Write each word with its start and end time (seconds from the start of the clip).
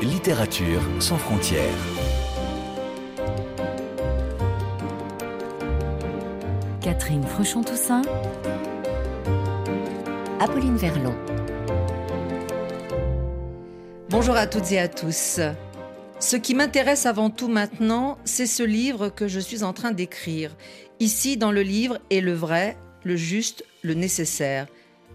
Littérature 0.00 0.80
sans 1.00 1.18
frontières. 1.18 1.64
Catherine 6.80 7.24
Fruchon-Toussaint. 7.24 8.02
Apolline 10.38 10.76
Verlon. 10.76 11.14
Bonjour 14.08 14.36
à 14.36 14.46
toutes 14.46 14.70
et 14.70 14.78
à 14.78 14.86
tous. 14.86 15.40
Ce 16.20 16.36
qui 16.36 16.54
m'intéresse 16.54 17.06
avant 17.06 17.30
tout 17.30 17.48
maintenant, 17.48 18.18
c'est 18.24 18.46
ce 18.46 18.62
livre 18.62 19.08
que 19.08 19.26
je 19.26 19.40
suis 19.40 19.64
en 19.64 19.72
train 19.72 19.90
d'écrire. 19.90 20.56
Ici, 21.00 21.36
dans 21.36 21.50
le 21.50 21.62
livre, 21.62 21.98
est 22.10 22.20
le 22.20 22.34
vrai, 22.34 22.76
le 23.02 23.16
juste, 23.16 23.64
le 23.82 23.94
nécessaire. 23.94 24.68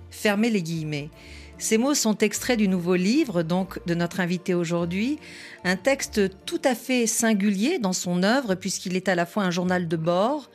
Fermez 0.09 0.50
les 0.50 0.64
guillemets. 0.64 1.09
Ces 1.58 1.78
mots 1.78 1.94
sont 1.94 2.18
extraits 2.18 2.59
du 2.59 2.68
nouveau 2.68 2.95
livre, 2.95 3.41
donc 3.41 3.80
de 3.86 3.96
notre 3.96 4.20
invité 4.20 4.54
aujourd'hui, 4.54 5.20
un 5.63 5.77
texte 5.77 6.22
tout 6.46 6.62
à 6.66 6.76
fait 6.76 7.08
singulier 7.08 7.80
dans 7.80 7.94
son 7.94 8.23
œuvre, 8.23 8.55
puisqu'il 8.55 8.96
est 8.96 9.08
à 9.08 9.16
la 9.16 9.26
fois 9.26 9.44
un 9.44 9.52
journal 9.52 9.88
de 9.88 9.98
bord, 9.98 10.49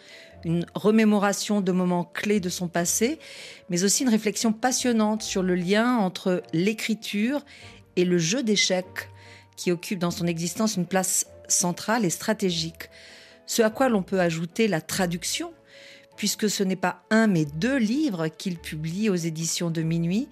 une 0.44 0.66
remémoration 0.74 1.62
de 1.62 1.72
moments 1.72 2.04
clés 2.04 2.40
de 2.40 2.50
son 2.50 2.68
passé, 2.68 3.18
mais 3.70 3.82
aussi 3.82 4.02
une 4.02 4.10
réflexion 4.10 4.52
passionnante 4.52 5.22
sur 5.22 5.42
le 5.42 5.54
lien 5.54 5.96
entre 5.96 6.42
l'écriture 6.52 7.44
et 7.96 8.04
le 8.04 8.18
jeu 8.18 8.42
d'échecs, 8.42 9.08
qui 9.56 9.72
occupe 9.72 9.98
dans 9.98 10.10
son 10.10 10.26
existence 10.26 10.76
une 10.76 10.86
place 10.86 11.26
centrale 11.48 12.04
et 12.04 12.10
stratégique. 12.10 12.90
Ce 13.46 13.62
à 13.62 13.70
quoi 13.70 13.88
l'on 13.88 14.02
peut 14.02 14.20
ajouter 14.20 14.68
la 14.68 14.80
traduction, 14.80 15.52
puisque 16.20 16.50
ce 16.50 16.62
n'est 16.62 16.76
pas 16.76 17.02
un 17.08 17.28
mais 17.28 17.46
deux 17.46 17.78
livres 17.78 18.28
qu'il 18.28 18.58
publie 18.58 19.08
aux 19.08 19.14
éditions 19.14 19.70
de 19.70 19.80
Minuit, 19.80 20.28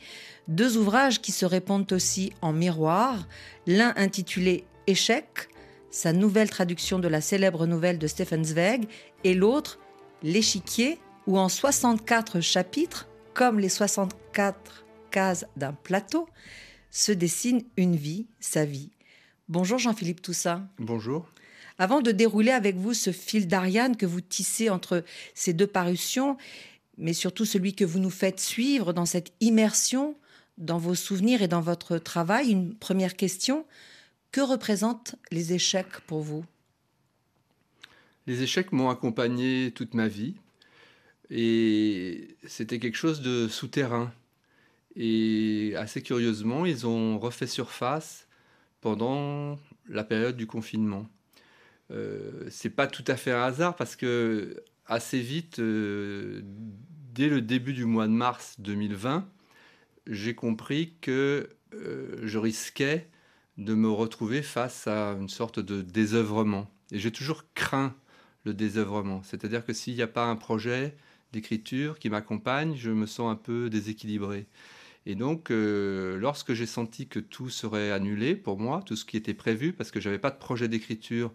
deux 0.47 0.77
ouvrages 0.77 1.23
qui 1.23 1.33
se 1.33 1.47
répondent 1.47 1.91
aussi 1.95 2.34
en 2.42 2.52
miroir, 2.52 3.27
l'un 3.67 3.95
intitulé 3.97 4.67
Échec, 4.86 5.48
sa 5.91 6.12
nouvelle 6.12 6.50
traduction 6.50 6.98
de 6.98 7.08
la 7.08 7.22
célèbre 7.22 7.64
nouvelle 7.64 7.98
de 7.98 8.06
Stephen 8.06 8.45
Zweig, 8.45 8.86
et 9.25 9.33
l'autre 9.33 9.78
L'échiquier, 10.22 10.98
où 11.27 11.39
en 11.39 11.48
64 11.48 12.41
chapitres, 12.42 13.08
comme 13.33 13.58
les 13.58 13.70
64 13.70 14.84
cases 15.11 15.47
d'un 15.56 15.73
plateau, 15.73 16.28
se 16.91 17.12
dessine 17.12 17.62
une 17.78 17.97
vie, 17.97 18.27
sa 18.41 18.67
vie. 18.67 18.91
Bonjour 19.48 19.78
Jean-Philippe 19.78 20.20
Toussaint. 20.20 20.69
Bonjour. 20.78 21.30
Avant 21.79 22.01
de 22.01 22.11
dérouler 22.11 22.51
avec 22.51 22.77
vous 22.77 22.93
ce 22.93 23.12
fil 23.12 23.47
d'Ariane 23.47 23.97
que 23.97 24.07
vous 24.07 24.21
tissez 24.21 24.69
entre 24.69 25.05
ces 25.34 25.53
deux 25.53 25.67
parutions, 25.67 26.37
mais 26.97 27.12
surtout 27.12 27.45
celui 27.45 27.75
que 27.75 27.85
vous 27.85 28.01
nous 28.01 28.11
faites 28.11 28.41
suivre 28.41 28.93
dans 28.93 29.07
cette 29.07 29.33
immersion 29.41 30.17
dans 30.59 30.79
vos 30.79 30.97
souvenirs 30.97 31.41
et 31.41 31.48
dans 31.48 31.61
votre 31.61 31.98
travail, 31.98 32.51
une 32.51 32.75
première 32.75 33.17
question. 33.17 33.65
Que 34.33 34.41
représentent 34.41 35.15
les 35.31 35.53
échecs 35.53 36.01
pour 36.07 36.20
vous? 36.20 36.45
Les 38.27 38.42
échecs 38.42 38.73
m'ont 38.73 38.91
accompagné 38.91 39.70
toute 39.70 39.95
ma 39.95 40.09
vie 40.09 40.35
et 41.31 42.37
c'était 42.47 42.79
quelque 42.79 42.97
chose 42.97 43.23
de 43.23 43.48
souterrain. 43.48 44.13
Et 44.97 45.75
assez 45.77 46.03
curieusement, 46.03 46.67
ils 46.67 46.87
ont 46.87 47.19
refait 47.19 47.47
surface 47.47 48.27
pendant 48.81 49.59
la 49.89 50.05
période 50.05 50.37
du 50.37 50.47
confinement. 50.47 51.07
Euh, 51.91 52.47
c'est 52.50 52.70
pas 52.70 52.86
tout 52.86 53.05
à 53.06 53.17
fait 53.17 53.33
un 53.33 53.42
hasard 53.42 53.77
parce 53.77 53.97
que 53.97 54.62
assez 54.86 55.20
vite, 55.20 55.58
euh, 55.58 56.42
dès 57.14 57.28
le 57.28 57.41
début 57.41 57.72
du 57.72 57.84
mois 57.84 58.06
de 58.06 58.12
mars 58.12 58.56
2020, 58.61 59.28
j'ai 60.06 60.34
compris 60.34 60.95
que 61.00 61.48
euh, 61.75 62.20
je 62.22 62.39
risquais 62.39 63.08
de 63.56 63.75
me 63.75 63.91
retrouver 63.91 64.42
face 64.42 64.86
à 64.86 65.12
une 65.12 65.28
sorte 65.28 65.61
de 65.61 65.83
désœuvrement. 65.83 66.70
Et 66.92 66.98
j'ai 66.98 67.13
toujours 67.13 67.45
craint 67.55 67.95
le 68.45 68.55
désœuvrement. 68.55 69.23
C'est-à-dire 69.24 69.64
que 69.64 69.73
s'il 69.73 69.95
n'y 69.95 70.02
a 70.02 70.07
pas 70.07 70.27
un 70.27 70.36
projet 70.36 70.96
d'écriture 71.33 71.98
qui 71.98 72.08
m'accompagne, 72.08 72.77
je 72.77 72.90
me 72.90 73.07
sens 73.07 73.30
un 73.30 73.36
peu 73.36 73.68
déséquilibré. 73.68 74.46
Et 75.07 75.14
donc, 75.14 75.48
lorsque 75.51 76.52
j'ai 76.52 76.67
senti 76.67 77.08
que 77.08 77.18
tout 77.18 77.51
serait 77.51 77.90
annulé 77.90 78.36
pour 78.36 78.58
moi, 78.58 78.83
tout 78.86 78.96
ce 78.96 79.05
qui 79.05 79.17
était 79.17 79.34
prévu, 79.34 79.73
parce 79.73 79.90
que 79.90 80.01
je 80.01 80.08
n'avais 80.08 80.18
pas 80.18 80.30
de 80.30 80.39
projet 80.39 80.68
d'écriture 80.68 81.33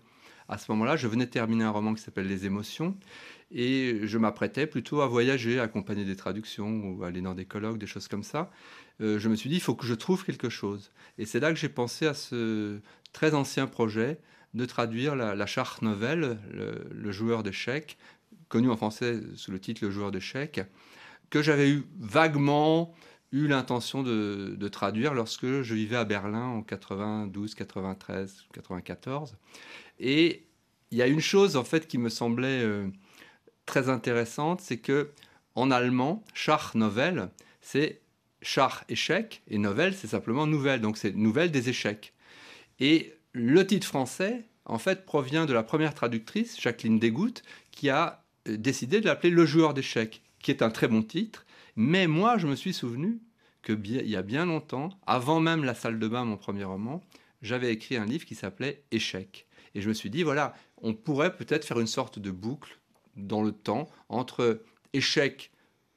à 0.53 0.59
ce 0.59 0.71
moment-là, 0.71 0.95
je 0.95 1.07
venais 1.07 1.25
de 1.25 1.31
terminer 1.31 1.63
un 1.63 1.71
roman 1.71 1.95
qui 1.95 2.01
s'appelle 2.03 2.27
Les 2.27 2.45
émotions, 2.45 2.95
et 3.51 4.01
je 4.03 4.17
m'apprêtais 4.19 4.67
plutôt 4.67 5.01
à 5.01 5.07
voyager, 5.07 5.59
à 5.59 5.63
accompagner 5.63 6.05
des 6.05 6.15
traductions 6.15 6.91
ou 6.91 7.03
aller 7.03 7.21
dans 7.21 7.33
des 7.33 7.45
colloques, 7.45 7.79
des 7.79 7.87
choses 7.87 8.07
comme 8.07 8.21
ça. 8.21 8.51
Euh, 9.01 9.17
je 9.17 9.29
me 9.29 9.35
suis 9.35 9.49
dit, 9.49 9.55
il 9.55 9.61
faut 9.61 9.73
que 9.73 9.87
je 9.87 9.95
trouve 9.95 10.23
quelque 10.23 10.49
chose. 10.49 10.91
Et 11.17 11.25
c'est 11.25 11.39
là 11.39 11.51
que 11.51 11.57
j'ai 11.57 11.69
pensé 11.69 12.05
à 12.05 12.13
ce 12.13 12.79
très 13.13 13.33
ancien 13.33 13.65
projet 13.65 14.19
de 14.53 14.65
traduire 14.65 15.15
la, 15.15 15.45
charte 15.47 15.81
nouvelle, 15.81 16.37
le, 16.51 17.11
joueur 17.11 17.41
d'échecs, 17.41 17.97
connu 18.47 18.69
en 18.69 18.77
français 18.77 19.21
sous 19.35 19.51
le 19.51 19.59
titre 19.59 19.83
Le 19.83 19.89
joueur 19.89 20.11
d'échecs, 20.11 20.61
que 21.31 21.41
j'avais 21.41 21.71
eu 21.71 21.83
vaguement 21.99 22.93
eu 23.33 23.47
l'intention 23.47 24.03
de, 24.03 24.67
traduire 24.71 25.13
lorsque 25.13 25.61
je 25.61 25.73
vivais 25.73 25.97
à 25.97 26.05
Berlin 26.05 26.45
en 26.45 26.61
92, 26.61 27.55
93, 27.55 28.45
94. 28.53 29.35
Et 29.99 30.45
il 30.91 30.97
y 30.97 31.01
a 31.01 31.07
une 31.07 31.19
chose 31.19 31.57
en 31.57 31.63
fait 31.63 31.87
qui 31.87 31.97
me 31.97 32.09
semblait 32.09 32.61
euh, 32.61 32.87
très 33.65 33.89
intéressante, 33.89 34.61
c'est 34.61 34.77
que 34.77 35.09
en 35.55 35.71
allemand, 35.71 36.23
Schach 36.33 36.75
Novel, 36.75 37.29
c'est 37.61 38.01
Schach 38.41 38.83
échec 38.89 39.41
et 39.47 39.57
Novel, 39.57 39.95
c'est 39.95 40.07
simplement 40.07 40.45
nouvelle, 40.45 40.81
donc 40.81 40.97
c'est 40.97 41.15
nouvelle 41.15 41.51
des 41.51 41.69
échecs. 41.69 42.13
Et 42.79 43.13
le 43.33 43.65
titre 43.65 43.87
français, 43.87 44.45
en 44.65 44.77
fait, 44.77 45.05
provient 45.05 45.45
de 45.45 45.53
la 45.53 45.63
première 45.63 45.93
traductrice, 45.93 46.59
Jacqueline 46.61 46.99
Desgouttes, 46.99 47.43
qui 47.71 47.89
a 47.89 48.23
euh, 48.47 48.57
décidé 48.57 49.01
de 49.01 49.05
l'appeler 49.05 49.31
Le 49.31 49.45
joueur 49.45 49.73
d'échecs, 49.73 50.21
qui 50.39 50.51
est 50.51 50.61
un 50.61 50.69
très 50.69 50.87
bon 50.87 51.01
titre. 51.01 51.45
Mais 51.75 52.07
moi, 52.07 52.37
je 52.37 52.47
me 52.47 52.55
suis 52.55 52.73
souvenu 52.73 53.21
que 53.61 53.73
il 53.73 54.09
y 54.09 54.15
a 54.15 54.21
bien 54.21 54.45
longtemps, 54.45 54.89
avant 55.07 55.39
même 55.39 55.63
La 55.63 55.73
salle 55.73 55.99
de 55.99 56.07
bain, 56.07 56.25
mon 56.25 56.37
premier 56.37 56.65
roman, 56.65 57.01
j'avais 57.41 57.71
écrit 57.71 57.95
un 57.95 58.05
livre 58.05 58.25
qui 58.25 58.35
s'appelait 58.35 58.83
Échec. 58.91 59.47
Et 59.73 59.81
je 59.81 59.89
me 59.89 59.93
suis 59.93 60.09
dit, 60.09 60.23
voilà, 60.23 60.53
on 60.81 60.93
pourrait 60.93 61.35
peut-être 61.35 61.65
faire 61.65 61.79
une 61.79 61.87
sorte 61.87 62.19
de 62.19 62.29
boucle 62.31 62.79
dans 63.15 63.41
le 63.41 63.51
temps 63.51 63.89
entre 64.09 64.63
Échec, 64.93 65.51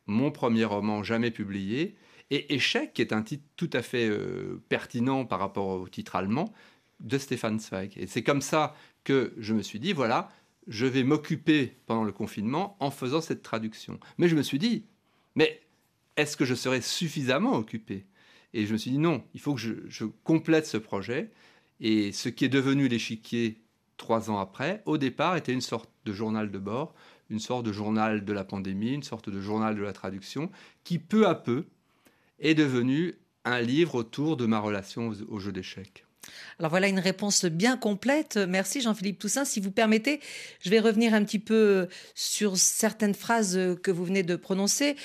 mon 0.06 0.30
premier 0.30 0.64
roman 0.64 1.02
jamais 1.02 1.30
publié, 1.30 1.96
et 2.30 2.54
Échec, 2.54 2.92
qui 2.94 3.02
est 3.02 3.12
un 3.12 3.22
titre 3.22 3.44
tout 3.56 3.70
à 3.72 3.82
fait 3.82 4.08
euh, 4.08 4.62
pertinent 4.68 5.24
par 5.24 5.38
rapport 5.38 5.68
au 5.68 5.88
titre 5.88 6.16
allemand 6.16 6.52
de 7.00 7.18
Stefan 7.18 7.58
Zweig. 7.58 7.92
Et 7.96 8.06
c'est 8.06 8.22
comme 8.22 8.40
ça 8.40 8.74
que 9.04 9.34
je 9.38 9.54
me 9.54 9.62
suis 9.62 9.78
dit, 9.78 9.92
voilà, 9.92 10.30
je 10.66 10.86
vais 10.86 11.04
m'occuper 11.04 11.76
pendant 11.86 12.04
le 12.04 12.12
confinement 12.12 12.76
en 12.80 12.90
faisant 12.90 13.20
cette 13.20 13.42
traduction. 13.42 14.00
Mais 14.18 14.28
je 14.28 14.34
me 14.34 14.42
suis 14.42 14.58
dit, 14.58 14.86
mais 15.36 15.60
est-ce 16.16 16.36
que 16.36 16.44
je 16.44 16.54
serai 16.54 16.80
suffisamment 16.80 17.54
occupé? 17.54 18.06
Et 18.54 18.66
je 18.66 18.72
me 18.72 18.78
suis 18.78 18.90
dit, 18.90 18.98
non, 18.98 19.22
il 19.34 19.40
faut 19.40 19.54
que 19.54 19.60
je 19.60 20.04
complète 20.24 20.66
ce 20.66 20.76
projet. 20.76 21.30
Et 21.80 22.12
ce 22.12 22.28
qui 22.28 22.44
est 22.44 22.50
devenu 22.50 22.88
l'échiquier 22.88 23.60
trois 23.96 24.30
ans 24.30 24.38
après, 24.38 24.82
au 24.86 24.98
départ, 24.98 25.36
était 25.36 25.52
une 25.52 25.60
sorte 25.60 25.90
de 26.04 26.12
journal 26.12 26.50
de 26.50 26.58
bord, 26.58 26.94
une 27.30 27.40
sorte 27.40 27.66
de 27.66 27.72
journal 27.72 28.24
de 28.24 28.32
la 28.32 28.44
pandémie, 28.44 28.92
une 28.92 29.02
sorte 29.02 29.28
de 29.28 29.40
journal 29.40 29.76
de 29.76 29.82
la 29.82 29.92
traduction, 29.92 30.50
qui 30.84 30.98
peu 30.98 31.26
à 31.26 31.34
peu 31.34 31.66
est 32.38 32.54
devenu 32.54 33.14
un 33.44 33.60
livre 33.60 33.94
autour 33.96 34.36
de 34.36 34.46
ma 34.46 34.58
relation 34.58 35.12
au, 35.28 35.38
jeu 35.38 35.52
d'échecs. 35.52 36.04
Alors 36.58 36.70
voilà 36.70 36.88
une 36.88 36.98
réponse 36.98 37.44
bien 37.44 37.76
complète. 37.76 38.36
Merci 38.36 38.80
Jean-Philippe 38.80 39.20
Toussaint. 39.20 39.44
Si 39.44 39.60
vous 39.60 39.70
permettez, 39.70 40.20
je 40.60 40.70
vais 40.70 40.80
revenir 40.80 41.14
un 41.14 41.24
petit 41.24 41.38
peu 41.38 41.86
sur 42.14 42.56
certaines 42.56 43.14
phrases 43.14 43.76
que 43.82 43.92
vous 43.92 44.04
venez 44.04 44.24
de 44.24 44.34
prononcer. 44.34 44.96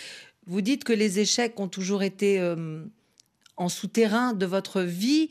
Vous 0.48 0.62
dites 0.62 0.84
que 0.84 0.94
les 0.94 1.20
échecs 1.20 1.60
ont 1.60 1.68
toujours 1.68 2.04
été 2.04 2.40
euh, 2.40 2.84
en 3.58 3.70
souterrain 3.70 4.34
de 4.34 4.46
votre 4.46 4.82
vie 4.82 5.30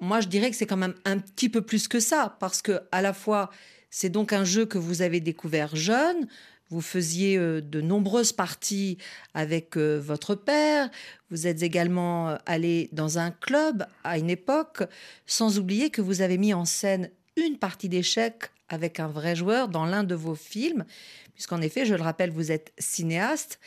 moi, 0.00 0.20
je 0.20 0.28
dirais 0.28 0.50
que 0.50 0.56
c'est 0.56 0.66
quand 0.66 0.76
même 0.76 0.94
un 1.04 1.18
petit 1.18 1.48
peu 1.48 1.62
plus 1.62 1.88
que 1.88 2.00
ça, 2.00 2.36
parce 2.40 2.62
que 2.62 2.82
à 2.92 3.00
la 3.00 3.12
fois, 3.12 3.50
c'est 3.90 4.10
donc 4.10 4.32
un 4.32 4.44
jeu 4.44 4.66
que 4.66 4.78
vous 4.78 5.02
avez 5.02 5.20
découvert 5.20 5.76
jeune. 5.76 6.28
Vous 6.68 6.80
faisiez 6.80 7.36
euh, 7.36 7.60
de 7.60 7.80
nombreuses 7.80 8.32
parties 8.32 8.98
avec 9.34 9.76
euh, 9.76 9.98
votre 9.98 10.34
père. 10.34 10.90
Vous 11.30 11.46
êtes 11.46 11.62
également 11.62 12.36
allé 12.46 12.88
dans 12.92 13.18
un 13.18 13.30
club 13.30 13.86
à 14.02 14.18
une 14.18 14.30
époque, 14.30 14.82
sans 15.26 15.58
oublier 15.58 15.90
que 15.90 16.02
vous 16.02 16.20
avez 16.20 16.38
mis 16.38 16.54
en 16.54 16.64
scène 16.64 17.10
une 17.36 17.58
partie 17.58 17.88
d'échecs 17.88 18.50
avec 18.68 18.98
un 18.98 19.08
vrai 19.08 19.36
joueur 19.36 19.68
dans 19.68 19.84
l'un 19.86 20.04
de 20.04 20.14
vos 20.14 20.34
films, 20.34 20.84
puisqu'en 21.34 21.60
effet, 21.60 21.84
je 21.84 21.94
le 21.94 22.02
rappelle, 22.02 22.30
vous 22.30 22.50
êtes 22.50 22.72
cinéaste 22.78 23.60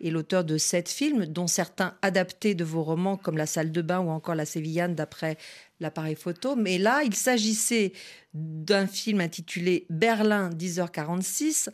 et 0.00 0.10
l'auteur 0.10 0.44
de 0.44 0.58
sept 0.58 0.88
films, 0.88 1.26
dont 1.26 1.46
certains 1.46 1.94
adaptés 2.02 2.54
de 2.54 2.64
vos 2.64 2.82
romans 2.82 3.16
comme 3.16 3.36
La 3.36 3.46
salle 3.46 3.72
de 3.72 3.82
bain 3.82 4.00
ou 4.00 4.10
encore 4.10 4.34
La 4.34 4.46
Sévillane 4.46 4.94
d'après 4.94 5.36
l'appareil 5.80 6.14
photo. 6.14 6.56
Mais 6.56 6.78
là, 6.78 7.02
il 7.04 7.14
s'agissait 7.14 7.92
d'un 8.34 8.86
film 8.86 9.20
intitulé 9.20 9.86
Berlin 9.90 10.50
10h46 10.50 11.68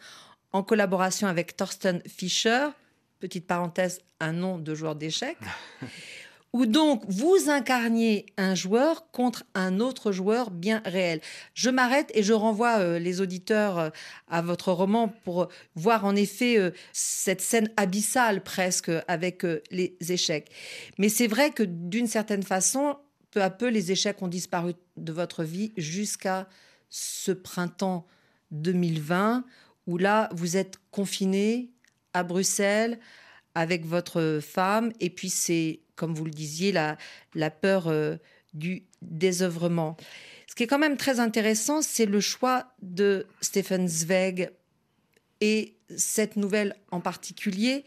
en 0.53 0.63
collaboration 0.63 1.29
avec 1.29 1.57
Thorsten 1.57 2.03
Fischer, 2.07 2.69
petite 3.21 3.47
parenthèse, 3.47 4.01
un 4.21 4.33
nom 4.33 4.59
de 4.59 4.75
joueur 4.75 4.97
d'échecs, 4.97 5.39
donc 6.65 7.03
vous 7.09 7.51
incarniez 7.51 8.25
un 8.39 8.55
joueur 8.55 9.11
contre 9.11 9.45
un 9.55 9.81
autre 9.81 10.13
joueur 10.13 10.51
bien 10.51 10.81
réel. 10.87 11.21
Je 11.53 11.69
m'arrête 11.69 12.11
et 12.15 12.23
je 12.23 12.33
renvoie 12.33 12.79
euh, 12.79 12.99
les 12.99 13.21
auditeurs 13.21 13.79
euh, 13.79 13.91
à 14.29 14.41
votre 14.41 14.73
roman 14.73 15.09
pour 15.25 15.49
voir 15.75 16.07
en 16.07 16.17
effet 16.17 16.59
euh, 16.59 16.71
cette 16.95 17.43
scène 17.43 17.71
abyssale 17.77 18.43
presque 18.43 18.91
avec 19.09 19.45
les 19.71 19.99
échecs. 20.09 20.51
Mais 20.97 21.11
c'est 21.11 21.27
vrai 21.27 21.51
que 21.51 21.63
d'une 21.63 22.07
certaine 22.07 22.43
façon, 22.43 22.97
peu 23.31 23.43
à 23.43 23.51
peu, 23.51 23.69
les 23.69 23.93
échecs 23.93 24.23
ont 24.23 24.29
disparu 24.29 24.73
de 24.97 25.13
votre 25.13 25.45
vie 25.45 25.73
jusqu'à 25.77 26.49
ce 26.89 27.33
printemps 27.33 28.07
2020 28.53 29.45
où 29.87 29.99
là, 29.99 30.29
vous 30.33 30.57
êtes 30.57 30.79
confiné 30.91 31.71
à 32.13 32.23
Bruxelles 32.23 32.99
avec 33.55 33.87
votre 33.87 34.41
femme, 34.43 34.93
et 35.01 35.09
puis 35.09 35.31
c'est, 35.31 35.81
comme 35.97 36.15
vous 36.15 36.25
le 36.25 36.31
disiez, 36.31 36.73
la, 36.73 36.97
peur 37.51 37.89
euh, 37.89 38.17
du 38.55 38.85
désœuvrement. 39.03 39.97
Ce 40.47 40.55
qui 40.55 40.63
est 40.63 40.67
quand 40.67 40.79
même 40.79 40.97
très 40.97 41.19
intéressant, 41.19 41.83
c'est 41.83 42.07
le 42.07 42.21
choix 42.21 42.73
de 42.83 43.27
Stephen 43.41 43.89
Zweig 43.89 44.51
et 45.41 45.75
cette 45.97 46.37
nouvelle 46.37 46.77
en 46.91 47.01
particulier. 47.01 47.85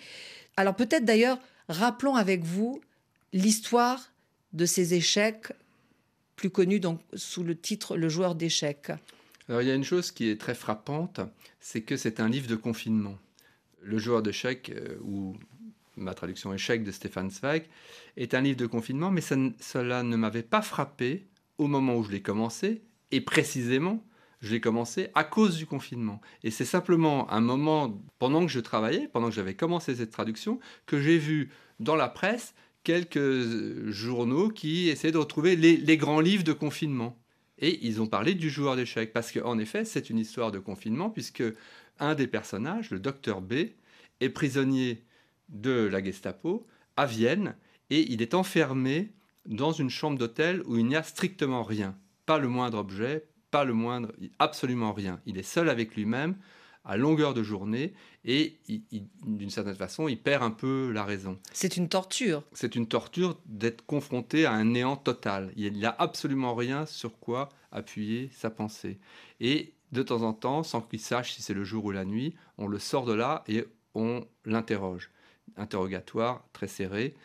Alors 0.57 0.75
peut-être 0.75 1.05
d'ailleurs, 1.05 1.39
rappelons 1.69 2.15
avec 2.15 2.43
vous 2.43 2.81
l'histoire 3.33 4.11
de 4.53 4.65
ces 4.65 4.93
échecs, 4.93 5.53
plus 6.35 6.49
connus 6.49 6.79
donc 6.79 7.01
sous 7.13 7.43
le 7.43 7.55
titre 7.55 7.95
Le 7.95 8.09
joueur 8.09 8.35
d'échecs. 8.35 8.91
Alors 9.47 9.61
il 9.61 9.67
y 9.67 9.71
a 9.71 9.75
une 9.75 9.83
chose 9.83 10.11
qui 10.11 10.29
est 10.29 10.39
très 10.39 10.55
frappante, 10.55 11.21
c'est 11.59 11.81
que 11.81 11.97
c'est 11.97 12.19
un 12.19 12.29
livre 12.29 12.47
de 12.47 12.55
confinement. 12.55 13.17
Le 13.81 13.97
joueur 13.97 14.21
d'échecs, 14.21 14.69
euh, 14.69 14.97
ou 15.01 15.35
ma 15.99 16.13
traduction 16.13 16.53
échec 16.53 16.83
de 16.83 16.91
Stéphane 16.91 17.29
Zweig, 17.29 17.63
est 18.17 18.33
un 18.33 18.41
livre 18.41 18.57
de 18.57 18.65
confinement, 18.65 19.11
mais 19.11 19.21
cela 19.21 20.03
ne 20.03 20.15
m'avait 20.15 20.43
pas 20.43 20.61
frappé 20.61 21.27
au 21.57 21.67
moment 21.67 21.97
où 21.97 22.03
je 22.03 22.11
l'ai 22.11 22.21
commencé, 22.21 22.81
et 23.11 23.21
précisément, 23.21 24.03
je 24.41 24.51
l'ai 24.51 24.61
commencé 24.61 25.09
à 25.15 25.23
cause 25.23 25.57
du 25.57 25.65
confinement. 25.65 26.21
Et 26.43 26.51
c'est 26.51 26.65
simplement 26.65 27.29
un 27.31 27.41
moment, 27.41 28.01
pendant 28.19 28.45
que 28.45 28.51
je 28.51 28.59
travaillais, 28.59 29.07
pendant 29.07 29.29
que 29.29 29.35
j'avais 29.35 29.55
commencé 29.55 29.95
cette 29.95 30.11
traduction, 30.11 30.59
que 30.85 31.01
j'ai 31.01 31.17
vu 31.17 31.49
dans 31.79 31.95
la 31.95 32.07
presse 32.07 32.53
quelques 32.83 33.89
journaux 33.89 34.49
qui 34.49 34.89
essayaient 34.89 35.11
de 35.11 35.17
retrouver 35.17 35.55
les, 35.55 35.97
grands 35.97 36.21
livres 36.21 36.43
de 36.43 36.53
confinement. 36.53 37.17
Et 37.59 37.85
ils 37.85 38.01
ont 38.01 38.07
parlé 38.07 38.35
du 38.35 38.49
joueur 38.49 38.77
d'échecs, 38.77 39.11
parce 39.11 39.33
qu'en 39.33 39.59
effet, 39.59 39.83
c'est 39.83 40.09
une 40.09 40.17
histoire 40.17 40.51
de 40.51 40.59
confinement, 40.59 41.09
puisque 41.09 41.43
un 41.99 42.15
des 42.15 42.27
personnages, 42.27 42.89
le 42.89 42.99
docteur 42.99 43.41
B, 43.41 43.53
est 44.21 44.29
prisonnier 44.29 45.03
de 45.49 45.87
la 45.87 46.03
Gestapo 46.03 46.65
à 46.95 47.05
Vienne 47.05 47.55
et 47.89 48.11
il 48.11 48.21
est 48.21 48.33
enfermé 48.33 49.11
dans 49.45 49.71
une 49.71 49.89
chambre 49.89 50.17
d'hôtel 50.17 50.61
où 50.65 50.77
il 50.77 50.85
n'y 50.85 50.95
a 50.95 51.03
strictement 51.03 51.63
rien, 51.63 51.97
pas 52.25 52.37
le 52.37 52.47
moindre 52.47 52.77
objet, 52.77 53.27
pas 53.51 53.63
le 53.63 53.73
moindre, 53.73 54.11
absolument 54.37 54.93
rien. 54.93 55.19
Il 55.25 55.37
est 55.37 55.43
seul 55.43 55.69
avec 55.69 55.95
lui-même 55.95 56.35
à 56.85 56.97
longueur 56.97 57.33
de 57.33 57.43
journée 57.43 57.93
et 58.25 58.59
d'une 59.25 59.49
certaine 59.49 59.75
façon, 59.75 60.07
il 60.07 60.21
perd 60.21 60.43
un 60.43 60.51
peu 60.51 60.91
la 60.91 61.03
raison. 61.03 61.39
C'est 61.51 61.77
une 61.77 61.89
torture. 61.89 62.43
C'est 62.53 62.75
une 62.75 62.87
torture 62.87 63.39
d'être 63.45 63.85
confronté 63.85 64.45
à 64.45 64.53
un 64.53 64.65
néant 64.65 64.95
total. 64.95 65.51
Il 65.55 65.79
n'a 65.79 65.95
absolument 65.97 66.55
rien 66.55 66.85
sur 66.85 67.19
quoi 67.19 67.49
appuyer 67.71 68.29
sa 68.33 68.49
pensée. 68.49 68.99
Et 69.39 69.73
de 69.91 70.03
temps 70.03 70.21
en 70.21 70.33
temps, 70.33 70.63
sans 70.63 70.81
qu'il 70.81 70.99
sache 70.99 71.33
si 71.33 71.41
c'est 71.41 71.53
le 71.53 71.63
jour 71.63 71.85
ou 71.85 71.91
la 71.91 72.05
nuit, 72.05 72.35
on 72.57 72.67
le 72.67 72.79
sort 72.79 73.05
de 73.05 73.13
là 73.13 73.43
et 73.47 73.65
on 73.95 74.25
l'interroge 74.45 75.09
interrogatoire 75.57 76.43
très 76.53 76.67
serré. 76.67 77.15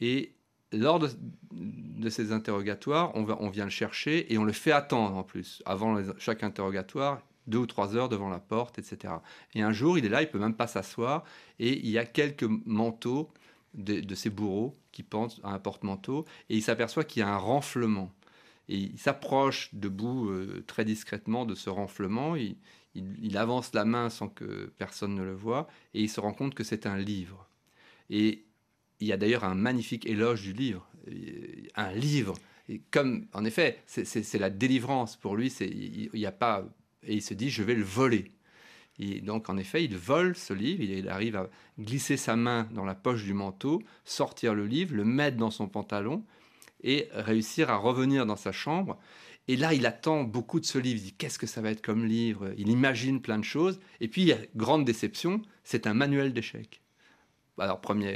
Et 0.00 0.32
lors 0.72 0.98
de, 0.98 2.08
ces 2.08 2.32
interrogatoires, 2.32 3.12
on, 3.14 3.28
on, 3.28 3.50
vient 3.50 3.64
le 3.64 3.70
chercher 3.70 4.32
et 4.32 4.38
on 4.38 4.44
le 4.44 4.52
fait 4.52 4.72
attendre 4.72 5.16
en 5.16 5.22
plus, 5.22 5.62
avant 5.66 6.02
chaque 6.18 6.42
interrogatoire, 6.42 7.22
deux 7.46 7.58
ou 7.58 7.66
trois 7.66 7.96
heures 7.96 8.08
devant 8.08 8.28
la 8.28 8.38
porte, 8.38 8.78
etc. 8.78 9.14
Et 9.54 9.62
un 9.62 9.72
jour, 9.72 9.98
il 9.98 10.04
est 10.04 10.08
là, 10.08 10.22
il 10.22 10.30
peut 10.30 10.38
même 10.38 10.54
pas 10.54 10.66
s'asseoir, 10.66 11.24
et 11.58 11.78
il 11.78 11.90
y 11.90 11.98
a 11.98 12.04
quelques 12.04 12.48
manteaux 12.64 13.30
de, 13.74 14.00
de 14.00 14.14
ces 14.14 14.30
bourreaux 14.30 14.76
qui 14.92 15.02
pendent 15.02 15.32
à 15.42 15.52
un 15.52 15.58
porte-manteau, 15.58 16.24
et 16.48 16.56
il 16.56 16.62
s'aperçoit 16.62 17.04
qu'il 17.04 17.20
y 17.20 17.22
a 17.22 17.28
un 17.28 17.38
renflement. 17.38 18.12
Et 18.68 18.76
il 18.76 18.98
s'approche 18.98 19.70
debout 19.72 20.30
euh, 20.30 20.64
très 20.66 20.84
discrètement 20.84 21.44
de 21.44 21.54
ce 21.54 21.68
renflement, 21.68 22.36
il, 22.36 22.56
il 22.94 23.36
avance 23.36 23.74
la 23.74 23.84
main 23.84 24.10
sans 24.10 24.28
que 24.28 24.72
personne 24.78 25.14
ne 25.14 25.22
le 25.22 25.34
voie, 25.34 25.68
et 25.94 26.02
il 26.02 26.08
se 26.08 26.20
rend 26.20 26.32
compte 26.32 26.54
que 26.54 26.64
c'est 26.64 26.86
un 26.86 26.96
livre. 26.96 27.48
Et 28.10 28.44
il 29.00 29.06
y 29.06 29.12
a 29.12 29.16
d'ailleurs 29.16 29.44
un 29.44 29.54
magnifique 29.54 30.06
éloge 30.06 30.42
du 30.42 30.52
livre. 30.52 30.88
Un 31.74 31.92
livre, 31.92 32.34
et 32.68 32.80
comme 32.90 33.26
en 33.32 33.44
effet, 33.44 33.82
c'est 33.86 34.38
la 34.38 34.50
délivrance 34.50 35.16
pour 35.16 35.36
lui. 35.36 35.48
Il 35.60 36.10
n'y 36.14 36.26
a 36.26 36.32
pas 36.32 36.64
et 37.04 37.14
il 37.14 37.22
se 37.22 37.34
dit 37.34 37.50
je 37.50 37.62
vais 37.62 37.74
le 37.74 37.82
voler. 37.82 38.30
Et 38.98 39.20
donc 39.20 39.48
en 39.48 39.56
effet, 39.56 39.84
il 39.84 39.96
vole 39.96 40.36
ce 40.36 40.52
livre. 40.52 40.82
Il 40.82 41.08
arrive 41.08 41.36
à 41.36 41.50
glisser 41.78 42.16
sa 42.16 42.36
main 42.36 42.68
dans 42.72 42.84
la 42.84 42.94
poche 42.94 43.24
du 43.24 43.34
manteau, 43.34 43.82
sortir 44.04 44.54
le 44.54 44.66
livre, 44.66 44.94
le 44.94 45.04
mettre 45.04 45.36
dans 45.36 45.50
son 45.50 45.66
pantalon 45.66 46.24
et 46.84 47.08
réussir 47.12 47.70
à 47.70 47.76
revenir 47.76 48.26
dans 48.26 48.36
sa 48.36 48.52
chambre. 48.52 48.98
Et 49.48 49.56
là, 49.56 49.74
il 49.74 49.86
attend 49.86 50.22
beaucoup 50.22 50.60
de 50.60 50.64
ce 50.64 50.78
livre. 50.78 51.00
Il 51.00 51.04
dit 51.04 51.14
qu'est-ce 51.14 51.38
que 51.38 51.48
ça 51.48 51.60
va 51.60 51.70
être 51.70 51.82
comme 51.82 52.04
livre? 52.04 52.52
Il 52.58 52.68
imagine 52.68 53.20
plein 53.20 53.38
de 53.38 53.44
choses. 53.44 53.80
Et 54.00 54.06
puis, 54.06 54.32
grande 54.54 54.84
déception, 54.84 55.42
c'est 55.64 55.88
un 55.88 55.94
manuel 55.94 56.32
d'échecs. 56.32 56.81
Alors, 57.58 57.80
première 57.80 58.14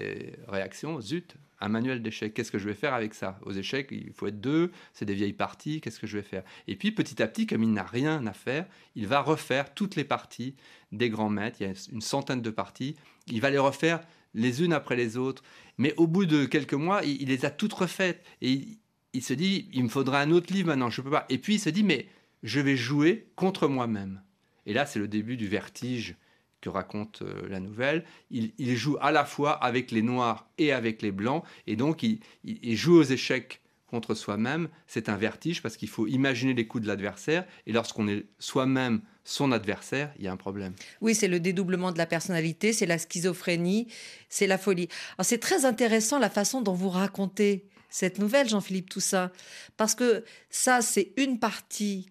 réaction, 0.48 1.00
zut, 1.00 1.36
un 1.60 1.68
manuel 1.68 2.02
d'échecs. 2.02 2.34
Qu'est-ce 2.34 2.50
que 2.50 2.58
je 2.58 2.68
vais 2.68 2.74
faire 2.74 2.94
avec 2.94 3.14
ça? 3.14 3.38
Aux 3.44 3.52
échecs, 3.52 3.88
il 3.90 4.12
faut 4.12 4.26
être 4.26 4.40
deux, 4.40 4.72
c'est 4.92 5.04
des 5.04 5.14
vieilles 5.14 5.32
parties, 5.32 5.80
qu'est-ce 5.80 6.00
que 6.00 6.06
je 6.06 6.16
vais 6.16 6.22
faire? 6.22 6.42
Et 6.66 6.76
puis, 6.76 6.92
petit 6.92 7.22
à 7.22 7.28
petit, 7.28 7.46
comme 7.46 7.62
il 7.62 7.72
n'a 7.72 7.82
rien 7.82 8.26
à 8.26 8.32
faire, 8.32 8.66
il 8.94 9.06
va 9.06 9.20
refaire 9.20 9.74
toutes 9.74 9.96
les 9.96 10.04
parties 10.04 10.54
des 10.92 11.10
grands 11.10 11.28
maîtres. 11.28 11.58
Il 11.60 11.66
y 11.66 11.70
a 11.70 11.74
une 11.92 12.00
centaine 12.00 12.42
de 12.42 12.50
parties. 12.50 12.96
Il 13.26 13.40
va 13.40 13.50
les 13.50 13.58
refaire 13.58 14.00
les 14.34 14.62
unes 14.62 14.72
après 14.72 14.96
les 14.96 15.16
autres. 15.16 15.42
Mais 15.78 15.94
au 15.96 16.06
bout 16.06 16.26
de 16.26 16.44
quelques 16.44 16.74
mois, 16.74 17.04
il, 17.04 17.28
les 17.28 17.44
a 17.44 17.50
toutes 17.50 17.72
refaites. 17.72 18.24
Et 18.40 18.52
il, 18.52 18.78
il, 19.12 19.22
se 19.22 19.34
dit, 19.34 19.68
il 19.72 19.84
me 19.84 19.88
faudra 19.88 20.20
un 20.20 20.30
autre 20.30 20.52
livre 20.52 20.68
maintenant, 20.68 20.90
je 20.90 21.00
ne 21.00 21.04
peux 21.04 21.10
pas. 21.10 21.26
Et 21.28 21.38
puis, 21.38 21.54
il 21.54 21.60
se 21.60 21.70
dit, 21.70 21.82
mais 21.82 22.06
je 22.42 22.60
vais 22.60 22.76
jouer 22.76 23.28
contre 23.36 23.68
moi-même. 23.68 24.22
Et 24.66 24.72
là, 24.72 24.86
c'est 24.86 24.98
le 24.98 25.08
début 25.08 25.36
du 25.36 25.48
vertige 25.48 26.16
que 26.60 26.68
raconte 26.68 27.22
euh, 27.22 27.48
la 27.48 27.60
nouvelle, 27.60 28.04
il, 28.30 28.76
joue 28.76 28.96
à 29.00 29.12
la 29.12 29.24
fois 29.24 29.52
avec 29.52 29.90
les 29.90 30.02
noirs 30.02 30.48
et 30.58 30.72
avec 30.72 31.02
les 31.02 31.12
blancs, 31.12 31.44
et 31.66 31.76
donc 31.76 32.02
il, 32.02 32.76
joue 32.76 32.98
aux 32.98 33.04
échecs 33.04 33.60
contre 33.86 34.14
soi-même. 34.14 34.68
C'est 34.86 35.08
un 35.08 35.16
vertige 35.16 35.62
parce 35.62 35.76
qu'il 35.76 35.88
faut 35.88 36.06
imaginer 36.06 36.54
les 36.54 36.66
coups 36.66 36.82
de 36.82 36.88
l'adversaire, 36.88 37.44
et 37.66 37.72
lorsqu'on 37.72 38.08
est 38.08 38.26
soi-même 38.38 39.02
son 39.24 39.52
adversaire, 39.52 40.12
il 40.18 40.24
y 40.24 40.28
a 40.28 40.32
un 40.32 40.36
problème. 40.36 40.72
Oui, 41.00 41.14
c'est 41.14 41.28
le 41.28 41.40
dédoublement 41.40 41.92
de 41.92 41.98
la 41.98 42.06
personnalité, 42.06 42.72
c'est 42.72 42.86
la 42.86 42.98
schizophrénie, 42.98 43.88
c'est 44.28 44.46
la 44.46 44.58
folie. 44.58 44.88
c'est 45.20 45.38
très 45.38 45.64
intéressant 45.64 46.18
la 46.18 46.30
façon 46.30 46.62
dont 46.62 46.74
vous 46.74 46.90
racontez 46.90 47.68
cette 47.90 48.18
nouvelle, 48.18 48.48
Jean-Philippe 48.48 48.90
Toussaint, 48.90 49.30
parce 49.76 49.94
que 49.94 50.24
ça, 50.50 50.82
c'est 50.82 51.12
une 51.16 51.38
partie 51.38 52.10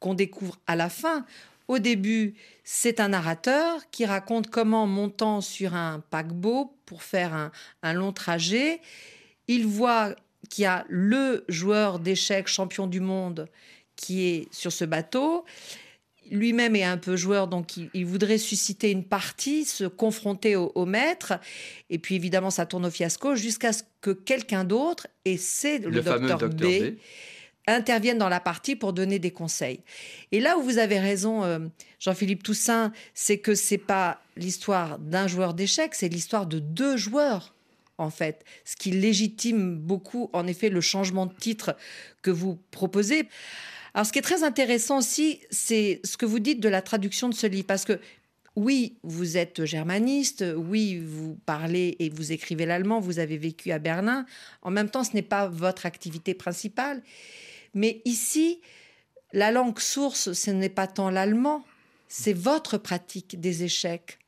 qu'on 0.00 0.14
découvre 0.14 0.58
à 0.66 0.76
la 0.76 0.88
fin. 0.88 1.24
Au 1.68 1.78
début, 1.78 2.34
c'est 2.62 3.00
un 3.00 3.08
narrateur 3.08 3.90
qui 3.90 4.06
raconte 4.06 4.50
comment, 4.50 4.86
montant 4.86 5.40
sur 5.40 5.74
un 5.74 6.00
paquebot 6.10 6.72
pour 6.86 7.02
faire 7.02 7.50
un, 7.82 7.92
long 7.92 8.12
trajet, 8.12 8.80
il 9.48 9.66
voit 9.66 10.14
qu'il 10.48 10.62
y 10.62 10.66
a 10.66 10.84
le 10.88 11.44
joueur 11.48 11.98
d'échecs 11.98 12.46
champion 12.46 12.86
du 12.86 13.00
monde 13.00 13.48
qui 13.96 14.26
est 14.26 14.48
sur 14.52 14.70
ce 14.70 14.84
bateau. 14.84 15.44
Lui-même 16.30 16.76
est 16.76 16.84
un 16.84 16.98
peu 16.98 17.16
joueur, 17.16 17.48
donc 17.48 17.76
il, 17.76 18.06
voudrait 18.06 18.38
susciter 18.38 18.90
une 18.90 19.04
partie, 19.04 19.64
se 19.64 19.84
confronter 19.84 20.54
au, 20.56 20.84
maître. 20.84 21.34
Et 21.90 21.98
puis 21.98 22.14
évidemment, 22.14 22.50
ça 22.50 22.66
tourne 22.66 22.86
au 22.86 22.90
fiasco 22.90 23.34
jusqu'à 23.34 23.72
ce 23.72 23.82
que 24.00 24.10
quelqu'un 24.10 24.64
d'autre, 24.64 25.06
et 25.24 25.36
c'est 25.36 25.78
le, 25.78 26.00
docteur 26.00 26.48
B, 26.48 26.96
interviennent 27.66 28.18
dans 28.18 28.28
la 28.28 28.40
partie 28.40 28.76
pour 28.76 28.92
donner 28.92 29.18
des 29.18 29.30
conseils. 29.30 29.80
Et 30.32 30.40
là 30.40 30.56
où 30.58 30.62
vous 30.62 30.78
avez 30.78 30.98
raison, 30.98 31.44
euh, 31.44 31.58
Jean-Philippe 31.98 32.42
Toussaint, 32.42 32.92
c'est 33.14 33.38
que 33.38 33.54
c'est 33.54 33.78
pas 33.78 34.20
l'histoire 34.36 34.98
d'un 34.98 35.26
joueur 35.26 35.54
d'échecs, 35.54 35.94
c'est 35.94 36.08
l'histoire 36.08 36.46
de 36.46 36.58
deux 36.58 36.96
joueurs 36.96 37.54
en 37.98 38.10
fait, 38.10 38.44
ce 38.64 38.76
qui 38.76 38.90
légitime 38.90 39.76
beaucoup, 39.76 40.28
en 40.32 40.46
effet, 40.46 40.68
le 40.68 40.80
changement 40.80 41.26
de 41.26 41.34
titre 41.34 41.76
que 42.22 42.30
vous 42.30 42.58
proposez. 42.70 43.28
Alors, 43.94 44.06
ce 44.06 44.12
qui 44.12 44.18
est 44.18 44.22
très 44.22 44.42
intéressant 44.42 44.98
aussi, 44.98 45.40
c'est 45.50 46.00
ce 46.04 46.16
que 46.16 46.26
vous 46.26 46.38
dites 46.38 46.60
de 46.60 46.68
la 46.68 46.82
traduction 46.82 47.28
de 47.28 47.34
ce 47.34 47.46
livre, 47.46 47.66
parce 47.66 47.84
que 47.84 47.98
oui, 48.54 48.96
vous 49.02 49.36
êtes 49.36 49.64
germaniste, 49.64 50.44
oui, 50.56 50.98
vous 50.98 51.38
parlez 51.46 51.96
et 51.98 52.08
vous 52.08 52.32
écrivez 52.32 52.64
l'allemand, 52.64 53.00
vous 53.00 53.18
avez 53.18 53.36
vécu 53.36 53.70
à 53.70 53.78
Berlin. 53.78 54.24
En 54.62 54.70
même 54.70 54.88
temps, 54.88 55.04
ce 55.04 55.12
n'est 55.12 55.22
pas 55.22 55.48
votre 55.48 55.84
activité 55.84 56.32
principale. 56.32 57.02
Mais 57.76 58.00
ici, 58.06 58.60
la 59.32 59.52
langue 59.52 59.78
source, 59.78 60.32
ce 60.32 60.50
n'est 60.50 60.70
pas 60.70 60.86
tant 60.86 61.10
l'allemand, 61.10 61.64
c'est 62.08 62.32
votre 62.32 62.78
pratique 62.78 63.38
des 63.38 63.64
échecs. 63.64 64.18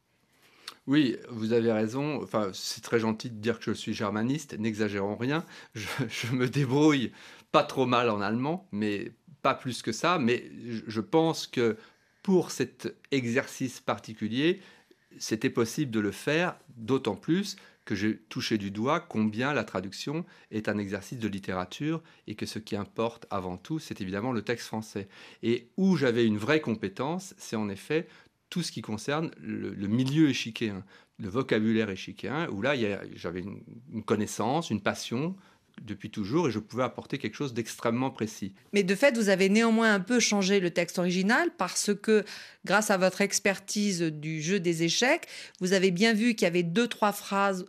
Oui, 0.87 1.17
vous 1.31 1.55
avez 1.55 1.73
raison. 1.73 2.23
Enfin, 2.23 2.51
c'est 2.53 2.83
très 2.83 3.01
gentil 3.01 3.31
de 3.31 3.37
dire 3.37 3.59
que 3.59 3.65
je 3.65 3.73
suis 3.73 3.95
germaniste. 3.95 4.59
N'exagérons 4.59 5.17
rien. 5.17 5.45
Je, 5.75 5.87
je, 6.09 6.33
me 6.35 6.47
débrouille 6.47 7.13
pas 7.51 7.65
trop 7.65 7.87
mal 7.87 8.11
en 8.11 8.21
allemand, 8.21 8.69
mais 8.71 9.13
pas 9.41 9.55
plus 9.55 9.81
que 9.81 9.93
ça. 9.93 10.19
Mais 10.19 10.51
je 10.87 11.01
pense 11.01 11.47
que 11.47 11.79
pour 12.23 12.51
cet 12.51 12.95
exercice 13.11 13.81
particulier, 13.81 14.61
c'était 15.19 15.51
possible 15.51 15.91
de 15.91 16.01
le 16.01 16.13
faire, 16.13 16.55
d'autant 16.77 17.17
plus 17.17 17.57
que 17.89 17.95
j'ai 17.95 18.19
touché 18.29 18.59
du 18.59 18.71
doigt 18.71 19.01
combien 19.01 19.55
la 19.55 19.65
traduction 19.65 20.27
est 20.51 20.69
un 20.69 20.77
exercice 20.77 21.19
de 21.19 21.27
littérature 21.27 22.03
et 22.27 22.35
que 22.35 22.45
ce 22.45 22.59
qui 22.59 22.77
importe 22.77 23.27
avant 23.31 23.57
tout, 23.57 23.79
c'est 23.79 24.03
évidemment 24.03 24.31
le 24.31 24.43
texte 24.43 24.67
français. 24.67 25.09
Et 25.43 25.71
où 25.79 25.97
j'avais 25.97 26.27
une 26.27 26.37
vraie 26.37 26.61
compétence, 26.61 27.35
c'est 27.39 27.57
en 27.57 27.71
effet 27.71 28.07
tout 28.51 28.63
ce 28.63 28.73
qui 28.73 28.83
concerne 28.83 29.31
le, 29.41 29.87
milieu 29.87 30.29
échiquéen, 30.29 30.85
le 31.19 31.31
vocabulaire 31.31 31.89
échiquéen, 31.89 32.51
où 32.51 32.61
là, 32.61 32.75
j'avais 33.15 33.41
une 33.41 34.05
connaissance, 34.05 34.69
une 34.69 34.83
passion 34.83 35.35
depuis 35.83 36.11
toujours 36.11 36.49
et 36.49 36.51
je 36.51 36.59
pouvais 36.59 36.83
apporter 36.83 37.19
quelque 37.19 37.35
chose 37.35 37.55
d'extrêmement 37.55 38.11
précis. 38.11 38.53
Mais 38.73 38.83
de 38.83 38.95
fait, 38.95 39.17
vous 39.17 39.29
avez 39.29 39.49
néanmoins 39.49 39.95
un 39.95 40.01
peu 40.01 40.21
changé 40.21 40.61
le 40.61 40.71
texte 40.71 40.99
original 40.99 41.51
parce 41.57 41.91
que 41.95 42.25
grâce 42.65 42.91
à 42.91 42.97
votre 42.97 43.21
expertise 43.21 44.03
du 44.03 44.43
jeu 44.43 44.61
des 44.61 44.83
échecs, 44.83 45.27
vous 45.61 45.73
avez 45.73 45.91
bien 45.91 46.13
vu 46.13 46.35
qu'il 46.35 46.47
y 46.47 46.49
avait 46.49 46.63
deux, 46.63 46.89
trois 46.89 47.13
phrases 47.13 47.67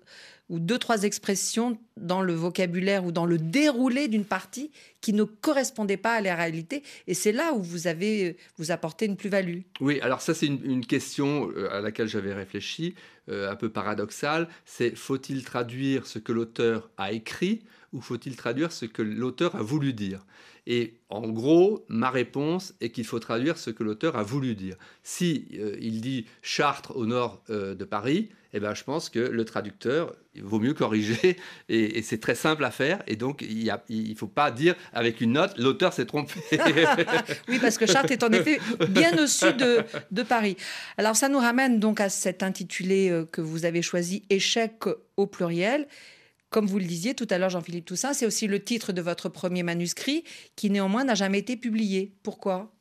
ou 0.50 0.60
deux, 0.60 0.80
trois 0.80 1.04
expressions 1.04 1.78
dans 1.96 2.22
le 2.22 2.34
vocabulaire 2.34 3.06
ou 3.06 3.12
dans 3.12 3.26
le 3.26 3.38
déroulé 3.38 4.08
d'une 4.08 4.26
partie 4.26 4.72
qui 5.00 5.14
ne 5.14 5.24
correspondaient 5.24 5.98
pas 5.98 6.14
à 6.14 6.22
la 6.22 6.36
réalité. 6.36 6.84
Et 7.08 7.14
c'est 7.14 7.32
là 7.32 7.54
où 7.54 7.62
vous 7.62 7.88
avez 7.88 8.36
vous 8.58 8.72
apporté 8.72 9.06
une 9.06 9.16
plus-value. 9.16 9.60
Oui, 9.80 10.02
alors 10.02 10.22
ça 10.22 10.34
c'est 10.34 10.48
une, 10.48 10.86
question 10.86 11.52
euh, 11.56 11.72
à 11.72 11.82
laquelle 11.82 12.08
j'avais 12.08 12.34
réfléchi, 12.34 12.96
euh, 13.30 13.52
un 13.52 13.56
peu 13.56 13.70
paradoxale. 13.70 14.50
C'est 14.66 14.96
faut-il 14.96 15.44
traduire 15.44 16.08
ce 16.08 16.18
que 16.18 16.32
l'auteur 16.32 16.90
a 16.98 17.12
écrit 17.12 17.62
ou 17.94 18.02
faut-il 18.02 18.36
traduire 18.36 18.72
ce 18.72 18.86
que 18.86 19.02
l'auteur 19.02 19.56
a 19.56 19.62
voulu 19.62 19.94
dire? 19.94 20.26
Et 20.68 21.00
en 21.10 21.28
gros, 21.30 21.86
ma 21.88 22.10
réponse 22.10 22.76
est 22.82 22.92
qu'il 22.92 23.06
faut 23.06 23.20
traduire 23.20 23.58
ce 23.58 23.72
que 23.72 23.84
l'auteur 23.84 24.16
a 24.18 24.24
voulu 24.24 24.56
dire. 24.56 24.76
Si 25.04 25.48
euh, 25.56 25.76
il 25.82 26.02
dit 26.02 26.26
Chartres 26.42 26.96
au 26.96 27.06
nord 27.06 27.42
euh, 27.50 27.74
de 27.74 27.86
Paris, 27.86 28.30
eh 28.54 28.60
ben, 28.60 28.74
je 28.74 28.84
pense 28.84 29.10
que 29.10 29.20
le 29.20 29.46
traducteur, 29.46 30.16
il 30.34 30.44
vaut 30.44 30.60
mieux 30.60 30.74
corriger, 30.74 31.38
et, 31.70 32.02
c'est 32.02 32.20
très 32.20 32.36
simple 32.36 32.64
à 32.64 32.72
faire, 32.72 33.02
et 33.08 33.16
donc 33.16 33.44
il 33.48 33.72
ne 33.90 34.16
faut 34.16 34.28
pas 34.28 34.52
dire 34.52 34.76
avec 34.94 35.22
une 35.22 35.34
note, 35.34 35.58
l'auteur 35.58 35.94
s'est 35.94 36.06
trompé. 36.06 36.34
oui, 37.48 37.60
parce 37.60 37.78
que 37.78 37.86
Chartres 37.86 38.12
est 38.12 38.24
en 38.24 38.32
effet 38.32 38.60
bien 38.90 39.18
au 39.22 39.28
sud 39.28 39.58
de, 39.58 39.84
de, 40.12 40.24
Paris. 40.24 40.58
Alors 40.98 41.16
ça 41.16 41.30
nous 41.30 41.40
ramène 41.40 41.80
donc 41.80 42.00
à 42.00 42.10
cet 42.10 42.44
intitulé 42.44 43.10
euh, 43.10 43.26
que 43.26 43.42
vous 43.42 43.66
avez 43.66 43.82
choisi, 43.82 44.24
Échec 44.30 44.86
au 45.18 45.28
pluriel. 45.28 45.88
Comme 46.50 46.66
vous 46.66 46.80
le 46.80 46.86
disiez 46.86 47.14
tout 47.14 47.28
à 47.30 47.38
l'heure, 47.38 47.52
Jean-Philippe 47.52 47.86
Toussaint, 47.86 48.14
c'est 48.14 48.26
aussi 48.26 48.48
le 48.48 48.64
titre 48.64 48.92
de 48.92 49.02
votre 49.02 49.30
premier 49.30 49.62
manuscrit 49.62 50.24
qui 50.56 50.70
néanmoins 50.70 51.04
n'a 51.04 51.16
jamais 51.16 51.40
été 51.40 51.56
publié. 51.56 52.16
Pourquoi? 52.24 52.74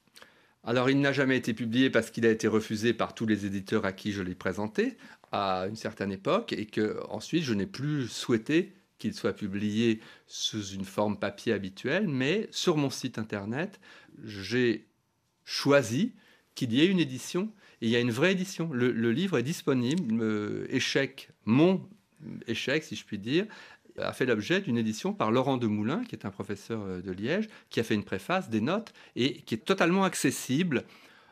Alors, 0.64 0.90
il 0.90 1.00
n'a 1.00 1.12
jamais 1.12 1.36
été 1.36 1.54
publié 1.54 1.90
parce 1.90 2.10
qu'il 2.10 2.26
a 2.26 2.30
été 2.30 2.48
refusé 2.48 2.92
par 2.94 3.14
tous 3.14 3.26
les 3.26 3.46
éditeurs 3.46 3.84
à 3.84 3.92
qui 3.92 4.12
je 4.12 4.22
l'ai 4.22 4.34
présenté 4.34 4.96
à 5.32 5.66
une 5.68 5.76
certaine 5.76 6.12
époque 6.12 6.52
et 6.52 6.66
que 6.66 6.98
ensuite 7.10 7.42
je 7.42 7.52
n'ai 7.54 7.66
plus 7.66 8.08
souhaité 8.08 8.72
qu'il 8.98 9.14
soit 9.14 9.34
publié 9.34 10.00
sous 10.26 10.66
une 10.68 10.84
forme 10.84 11.18
papier 11.18 11.52
habituelle, 11.52 12.08
mais 12.08 12.48
sur 12.50 12.76
mon 12.76 12.90
site 12.90 13.18
internet, 13.18 13.80
j'ai 14.24 14.88
choisi 15.44 16.14
qu'il 16.54 16.72
y 16.72 16.80
ait 16.80 16.86
une 16.86 16.98
édition 16.98 17.52
et 17.80 17.86
il 17.86 17.90
y 17.90 17.96
a 17.96 18.00
une 18.00 18.10
vraie 18.10 18.32
édition. 18.32 18.70
Le, 18.72 19.12
livre 19.12 19.38
est 19.38 19.42
disponible, 19.42 20.20
euh, 20.20 20.66
échec, 20.70 21.30
mon 21.44 21.88
échec, 22.46 22.84
si 22.84 22.96
je 22.96 23.04
puis 23.04 23.18
dire, 23.18 23.46
a 23.98 24.12
fait 24.12 24.26
l'objet 24.26 24.60
d'une 24.60 24.78
édition 24.78 25.12
par 25.12 25.30
Laurent 25.30 25.56
Demoulin, 25.56 26.04
qui 26.04 26.14
est 26.14 26.24
un 26.24 26.30
professeur 26.30 26.82
euh, 26.82 27.00
de 27.00 27.10
Liège, 27.12 27.48
qui 27.70 27.80
a 27.80 27.82
fait 27.82 27.94
une 27.94 28.04
préface, 28.04 28.48
des 28.48 28.60
notes, 28.60 28.92
et 29.16 29.42
qui 29.42 29.54
est 29.54 29.64
totalement 29.64 30.04
accessible 30.04 30.84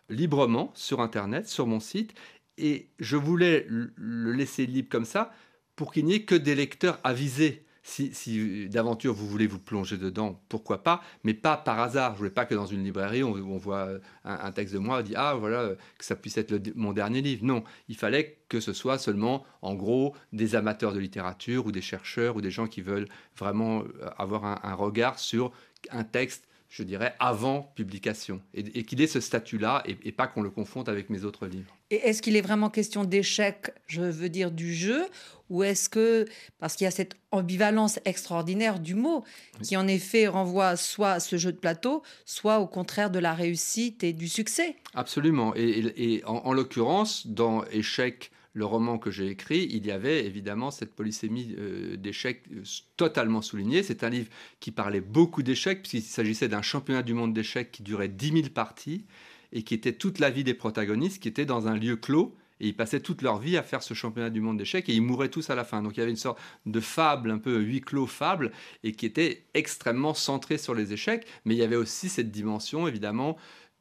librement 0.09 0.73
sur 0.75 1.00
Internet, 1.00 1.49
sur 1.49 1.66
mon 1.66 1.81
site. 1.81 2.14
Et 2.59 2.88
je 2.99 3.16
voulais 3.16 3.66
le 3.69 4.33
laisser 4.33 4.66
libre 4.66 4.88
comme 4.88 5.05
ça 5.05 5.33
pour 5.75 5.93
qu'il 5.93 6.07
n'y 6.07 6.14
ait 6.14 6.23
que 6.23 6.35
des 6.35 6.55
lecteurs 6.55 6.99
avisés 7.05 7.65
si, 7.87 8.69
d'aventure 8.69 9.14
vous 9.14 9.28
voulez 9.28 9.47
vous 9.47 9.61
plonger 9.61 9.97
dedans, 9.97 10.40
pourquoi 10.49 10.83
pas, 10.83 11.02
mais 11.23 11.35
pas 11.35 11.57
par 11.57 11.78
hasard. 11.78 12.11
Je 12.11 12.14
ne 12.14 12.19
voulais 12.19 12.31
pas 12.31 12.45
que 12.45 12.55
dans 12.55 12.66
une 12.66 12.83
librairie, 12.83 13.23
on, 13.23 13.59
voit 13.59 13.88
un, 14.25 14.52
texte 14.52 14.75
de 14.75 14.81
moi, 14.81 14.99
on 14.99 15.02
dit 15.02 15.14
Ah, 15.16 15.35
voilà, 15.35 15.71
que 15.97 16.05
ça 16.05 16.16
puisse 16.16 16.37
être 16.37 16.52
mon 16.75 16.93
dernier 16.93 17.23
livre. 17.23 17.45
Non, 17.45 17.62
il 17.88 17.97
fallait 17.97 18.38
que 18.49 18.59
ce 18.59 18.73
soit 18.73 18.99
seulement, 18.99 19.45
en 19.62 19.75
gros, 19.75 20.14
des 20.33 20.57
amateurs 20.57 20.93
de 20.93 20.99
littérature 20.99 21.66
ou 21.66 21.73
des 21.73 21.81
chercheurs 21.81 22.37
ou 22.37 22.40
des 22.40 22.50
gens 22.50 22.66
qui 22.66 22.81
veulent 22.81 23.09
vraiment 23.37 23.83
euh, 23.83 24.11
avoir 24.19 24.45
un 24.45 24.75
regard 24.75 25.19
sur 25.19 25.52
un 25.90 26.05
texte 26.05 26.49
je 26.76 26.83
dirais, 26.83 27.14
avant 27.18 27.73
publication, 27.75 28.42
et, 28.52 28.83
qu'il 28.83 29.00
ait 29.00 29.06
ce 29.06 29.21
statut-là, 29.21 29.83
et, 29.87 30.12
pas 30.12 30.26
qu'on 30.26 30.42
le 30.42 30.50
confonde 30.50 30.90
avec 30.90 31.09
mes 31.09 31.25
autres 31.25 31.47
livres. 31.47 31.75
Et 31.90 31.97
est-ce 31.97 32.21
qu'il 32.21 32.37
est 32.37 32.42
vraiment 32.42 32.68
question 32.68 33.04
d'échec, 33.04 33.73
je 33.87 34.02
veux 34.02 34.28
dire, 34.28 34.50
du 34.50 34.75
jeu, 34.75 35.06
ou 35.49 35.62
est-ce 35.62 35.88
que, 35.88 36.26
parce 36.59 36.76
qu'il 36.76 36.85
y 36.85 36.88
a 36.88 36.90
cette 36.90 37.16
ambivalence 37.30 37.99
extraordinaire 38.04 38.78
du 38.78 38.95
mot, 38.95 39.25
qui 39.62 39.78
en 39.78 39.88
effet 39.88 40.26
renvoie 40.26 40.76
soit 40.76 41.12
à 41.12 41.21
ce 41.21 41.38
jeu 41.38 41.52
de 41.52 41.56
plateau, 41.56 42.02
soit 42.26 42.59
au 42.59 42.66
contraire 42.66 43.11
de 43.11 43.21
la 43.21 43.33
réussite 43.33 44.04
et 44.04 44.12
du 44.12 44.28
succès? 44.28 44.76
Absolument, 44.92 45.54
et, 45.56 46.23
en 46.26 46.52
l'occurrence, 46.52 47.26
dans 47.26 47.64
échec, 47.66 48.30
le 48.56 48.64
roman 48.64 48.98
que 48.98 49.10
j'ai 49.10 49.28
écrit, 49.28 49.68
il 49.70 49.86
y 49.86 49.90
avait 49.90 50.25
évidemment 50.25 50.70
cette 50.70 50.94
polysémie 50.94 51.54
euh, 51.58 51.98
d'échecs 51.98 52.42
euh, 52.50 52.62
totalement 52.96 53.42
soulignée. 53.42 53.82
C'est 53.82 54.02
un 54.02 54.08
livre 54.08 54.30
qui 54.60 54.70
parlait 54.70 55.02
beaucoup 55.02 55.42
d'échecs, 55.42 55.82
puisqu'il 55.82 56.02
s'agissait 56.02 56.48
d'un 56.48 56.62
championnat 56.62 57.02
du 57.02 57.12
monde 57.12 57.34
d'échecs 57.34 57.70
qui 57.70 57.82
durait 57.82 58.08
10 58.08 58.32
000 58.32 58.42
parties 58.54 59.04
et 59.52 59.62
qui 59.62 59.75
était 59.75 59.92
toute 59.92 60.20
la 60.20 60.30
vie 60.30 60.42
des 60.42 60.54
protagonistes, 60.54 61.22
qui 61.22 61.28
étaient 61.28 61.44
dans 61.44 61.68
un 61.68 61.76
lieu 61.76 61.96
clos. 61.96 62.34
Et 62.58 62.68
ils 62.68 62.75
passaient 62.75 63.00
toute 63.00 63.20
leur 63.20 63.38
vie 63.38 63.58
à 63.58 63.62
faire 63.62 63.82
ce 63.82 63.92
championnat 63.92 64.30
du 64.30 64.40
monde 64.40 64.56
d'échecs 64.56 64.88
et 64.88 64.94
ils 64.94 65.02
mouraient 65.02 65.28
tous 65.28 65.50
à 65.50 65.54
la 65.54 65.64
fin. 65.64 65.82
Donc 65.82 65.98
il 65.98 66.00
y 66.00 66.02
avait 66.02 66.10
une 66.10 66.16
sorte 66.16 66.38
de 66.64 66.80
fable, 66.80 67.30
un 67.30 67.38
peu 67.38 67.58
huis 67.58 67.82
clos 67.82 68.06
fable, 68.06 68.52
et 68.82 68.92
qui 68.92 69.04
était 69.04 69.44
extrêmement 69.52 70.14
centrée 70.14 70.56
sur 70.56 70.75
les 70.75 70.94
échecs. 70.94 71.26
Mais 71.44 71.54
il 71.54 71.58
y 71.58 71.62
avait 71.62 71.76
aussi 71.76 72.08
cette 72.08 72.30
dimension, 72.30 72.88
évidemment, 72.88 73.36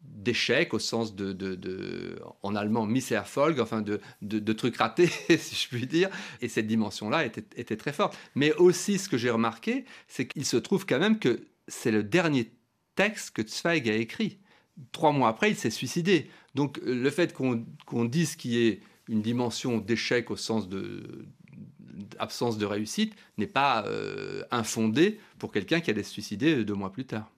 d'échecs 0.08 0.74
au 0.74 0.80
sens 0.80 1.16
de, 1.16 1.34
de, 1.34 2.20
en 2.42 2.56
allemand 2.56 2.86
Misserfolg, 2.86 3.60
enfin 3.60 3.82
de, 3.82 4.00
de, 4.22 4.54
trucs 4.54 4.78
ratés, 4.78 5.08
si 5.38 5.56
je 5.56 5.68
puis 5.68 5.88
dire. 5.88 6.10
Et 6.42 6.48
cette 6.48 6.68
dimension-là 6.68 7.26
était, 7.26 7.46
était, 7.56 7.78
très 7.78 7.94
forte. 7.94 8.18
Mais 8.34 8.54
aussi, 8.54 8.98
ce 8.98 9.10
que 9.10 9.18
j'ai 9.18 9.30
remarqué, 9.30 9.86
c'est 10.08 10.28
qu'il 10.28 10.46
se 10.46 10.58
trouve 10.58 10.86
quand 10.86 11.00
même 11.00 11.20
que 11.20 11.46
c'est 11.68 11.92
le 11.92 12.04
dernier 12.04 12.52
texte 12.96 13.36
que 13.36 13.48
Zweig 13.48 13.90
a 13.90 13.96
écrit. 13.96 14.40
Trois 14.92 15.12
mois 15.12 15.30
après, 15.30 15.52
il 15.52 15.56
s'est 15.56 15.70
suicidé. 15.70 16.30
Donc 16.54 16.80
le 16.84 17.10
fait 17.10 17.34
qu'on 17.34 18.06
dise 18.06 18.36
qu'il 18.36 18.52
y 18.52 18.68
ait 18.68 18.82
une 19.08 19.22
dimension 19.22 19.78
d'échec 19.78 20.32
au 20.32 20.36
sens 20.36 20.68
de 20.68 21.26
absence 22.20 22.58
de 22.58 22.66
réussite 22.66 23.16
n'est 23.38 23.48
pas 23.48 23.86
euh, 23.86 24.44
infondé 24.52 25.20
pour 25.40 25.52
quelqu'un 25.52 25.80
qui 25.80 25.92
allait 25.92 26.04
se 26.04 26.12
suicider 26.12 26.66
deux 26.66 26.74
mois 26.74 26.92
plus 26.92 27.06
tard. 27.06 27.32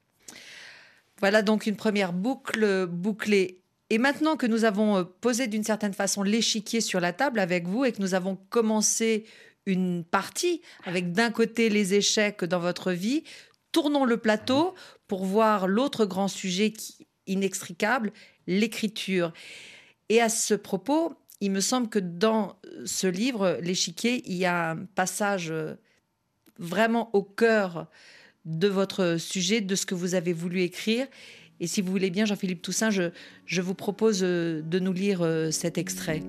Voilà 1.20 1.42
donc 1.42 1.66
une 1.66 1.76
première 1.76 2.14
boucle 2.14 2.86
bouclée. 2.86 3.62
Et 3.90 3.98
maintenant 3.98 4.36
que 4.36 4.46
nous 4.46 4.66
avons 4.66 4.98
euh, 4.98 5.04
posé 5.04 5.48
d'une 5.48 5.64
certaine 5.64 5.94
façon 5.94 6.24
l'échiquier 6.24 6.82
sur 6.82 7.00
la 7.00 7.14
table 7.14 7.40
avec 7.40 7.68
vous 7.68 7.86
et 7.86 7.92
que 7.92 8.02
nous 8.02 8.14
avons 8.14 8.38
commencé 8.50 9.26
une 9.66 10.04
partie 10.04 10.62
avec 10.86 11.12
d'un 11.12 11.32
côté 11.32 11.70
les 11.70 11.94
échecs 11.94 12.44
dans 12.44 12.60
votre 12.60 12.92
vie, 12.92 13.24
tournons 13.72 14.06
le 14.06 14.18
plateau 14.18 14.76
pour 15.08 15.26
voir 15.26 15.68
l'autre 15.68 16.06
grand 16.06 16.28
sujet 16.28 16.72
qui, 16.72 17.08
inextricable, 17.28 18.12
l'écriture. 18.48 19.34
Et 20.10 20.22
à 20.22 20.30
ce 20.30 20.54
propos, 20.54 21.14
il 21.42 21.52
me 21.52 21.60
semble 21.60 21.90
que 21.90 22.00
dans 22.00 22.60
ce 22.86 23.08
livre, 23.08 23.60
l'échiquier, 23.62 24.24
il 24.26 24.38
y 24.38 24.46
a 24.46 24.72
un 24.72 24.86
passage 24.86 25.52
euh, 25.52 25.76
vraiment 26.58 27.10
au 27.14 27.24
cœur 27.24 27.88
de 28.48 28.68
votre 28.68 29.18
sujet, 29.20 29.62
de 29.62 29.76
ce 29.76 29.86
que 29.86 29.94
vous 29.94 30.16
avez 30.16 30.34
voulu 30.34 30.62
écrire. 30.62 31.06
Et 31.60 31.68
si 31.68 31.82
vous 31.82 31.92
voulez 31.92 32.10
bien, 32.10 32.26
Jean-Philippe 32.26 32.62
Toussaint, 32.62 32.90
je, 32.90 33.12
je, 33.46 33.62
vous 33.62 33.74
propose 33.74 34.22
euh, 34.24 34.62
de 34.62 34.80
nous 34.80 34.94
lire 34.94 35.22
euh, 35.22 35.52
cet 35.52 35.78
extrait. 35.78 36.24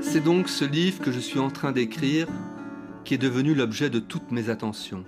C'est 0.00 0.22
donc 0.22 0.48
ce 0.48 0.64
livre 0.64 1.00
que 1.00 1.12
je 1.12 1.18
suis 1.18 1.38
en 1.38 1.50
train 1.50 1.72
d'écrire 1.72 2.28
qui 3.04 3.14
est 3.14 3.18
devenu 3.18 3.54
l'objet 3.54 3.90
de 3.90 3.98
toutes 3.98 4.30
mes 4.30 4.48
attentions. 4.48 5.04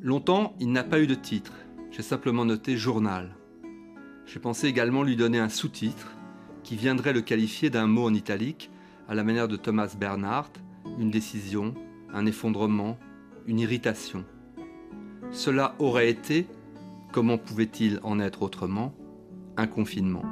Longtemps, 0.00 0.54
il 0.60 0.70
n'a 0.70 0.84
pas 0.84 1.00
eu 1.00 1.06
de 1.06 1.14
titre. 1.14 1.54
J'ai 1.90 2.02
simplement 2.02 2.44
noté 2.44 2.76
journal. 2.76 3.34
J'ai 4.26 4.40
pensé 4.40 4.66
également 4.66 5.02
lui 5.02 5.16
donner 5.16 5.38
un 5.38 5.48
sous-titre 5.48 6.12
qui 6.62 6.76
viendrait 6.76 7.12
le 7.12 7.22
qualifier 7.22 7.70
d'un 7.70 7.86
mot 7.86 8.04
en 8.04 8.14
italique, 8.14 8.70
à 9.08 9.14
la 9.14 9.24
manière 9.24 9.48
de 9.48 9.56
Thomas 9.56 9.94
Bernhardt, 9.98 10.52
une 10.98 11.10
décision, 11.10 11.74
un 12.12 12.26
effondrement, 12.26 12.98
une 13.46 13.58
irritation. 13.58 14.24
Cela 15.30 15.74
aurait 15.78 16.10
été, 16.10 16.46
comment 17.12 17.38
pouvait-il 17.38 18.00
en 18.02 18.20
être 18.20 18.42
autrement, 18.42 18.94
un 19.56 19.66
confinement. 19.66 20.24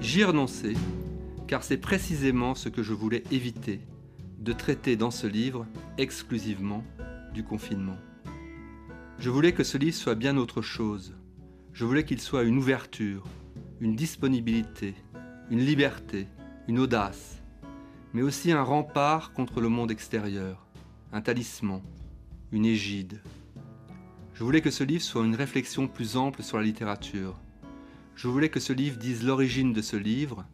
J'y 0.00 0.24
renonçais, 0.24 0.74
car 1.46 1.62
c'est 1.62 1.76
précisément 1.78 2.54
ce 2.54 2.68
que 2.68 2.82
je 2.82 2.92
voulais 2.92 3.22
éviter, 3.30 3.80
de 4.40 4.52
traiter 4.52 4.96
dans 4.96 5.10
ce 5.10 5.26
livre 5.26 5.66
exclusivement 5.96 6.82
du 7.34 7.44
confinement. 7.44 7.98
Je 9.18 9.30
voulais 9.30 9.52
que 9.52 9.64
ce 9.64 9.78
livre 9.78 9.96
soit 9.96 10.14
bien 10.14 10.36
autre 10.36 10.62
chose. 10.62 11.14
Je 11.72 11.84
voulais 11.84 12.04
qu'il 12.04 12.20
soit 12.20 12.44
une 12.44 12.56
ouverture, 12.56 13.24
une 13.80 13.94
disponibilité, 13.94 14.94
une 15.50 15.60
liberté, 15.60 16.26
une 16.66 16.78
audace, 16.78 17.42
mais 18.12 18.20
aussi 18.20 18.52
un 18.52 18.62
rempart 18.62 19.32
contre 19.32 19.62
le 19.62 19.70
monde 19.70 19.90
extérieur, 19.90 20.66
un 21.10 21.22
talisman, 21.22 21.80
une 22.52 22.66
égide. 22.66 23.22
Je 24.34 24.44
voulais 24.44 24.60
que 24.60 24.70
ce 24.70 24.84
livre 24.84 25.02
soit 25.02 25.24
une 25.24 25.34
réflexion 25.34 25.88
plus 25.88 26.18
ample 26.18 26.42
sur 26.42 26.58
la 26.58 26.64
littérature. 26.64 27.40
Je 28.14 28.28
voulais 28.28 28.50
que 28.50 28.60
ce 28.60 28.74
livre 28.74 28.98
dise 28.98 29.24
l'origine 29.24 29.72
de 29.72 29.80
ce 29.80 29.96
livre, 29.96 30.44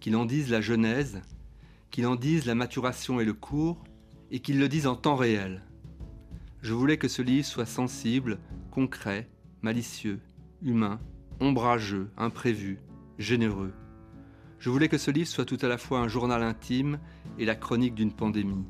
qu'il 0.00 0.16
en 0.16 0.24
dise 0.24 0.50
la 0.50 0.62
genèse, 0.62 1.20
qu'il 1.90 2.06
en 2.06 2.16
dise 2.16 2.46
la 2.46 2.54
maturation 2.54 3.20
et 3.20 3.26
le 3.26 3.34
cours, 3.34 3.84
et 4.30 4.40
qu'il 4.40 4.58
le 4.58 4.68
dise 4.68 4.86
en 4.86 4.96
temps 4.96 5.16
réel. 5.16 5.62
Je 6.62 6.72
voulais 6.72 6.96
que 6.96 7.08
ce 7.08 7.20
livre 7.20 7.46
soit 7.46 7.66
sensible, 7.66 8.38
concret, 8.70 9.28
malicieux, 9.60 10.20
humain, 10.62 11.00
ombrageux, 11.38 12.10
imprévu, 12.16 12.78
généreux. 13.18 13.74
Je 14.60 14.70
voulais 14.70 14.88
que 14.88 14.98
ce 14.98 15.12
livre 15.12 15.28
soit 15.28 15.44
tout 15.44 15.58
à 15.62 15.68
la 15.68 15.78
fois 15.78 16.00
un 16.00 16.08
journal 16.08 16.42
intime 16.42 16.98
et 17.38 17.44
la 17.44 17.54
chronique 17.54 17.94
d'une 17.94 18.12
pandémie. 18.12 18.64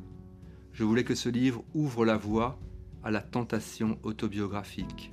Je 0.75 0.85
voulais 0.85 1.05
que 1.05 1.15
ce 1.15 1.31
livre 1.31 1.65
ouvre 1.75 2.05
la 2.05 2.19
voie 2.19 2.59
à 3.03 3.11
la 3.11 3.23
tentation 3.23 3.99
autobiographique, 4.03 5.13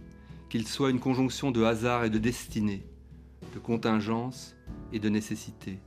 qu'il 0.49 0.67
soit 0.67 0.89
une 0.89 0.99
conjonction 0.99 1.51
de 1.51 1.63
hasard 1.63 2.03
et 2.03 2.09
de 2.09 2.17
destinée, 2.17 2.85
de 3.53 3.59
contingence 3.59 4.57
et 4.91 4.99
de 4.99 5.07
nécessité. 5.07 5.79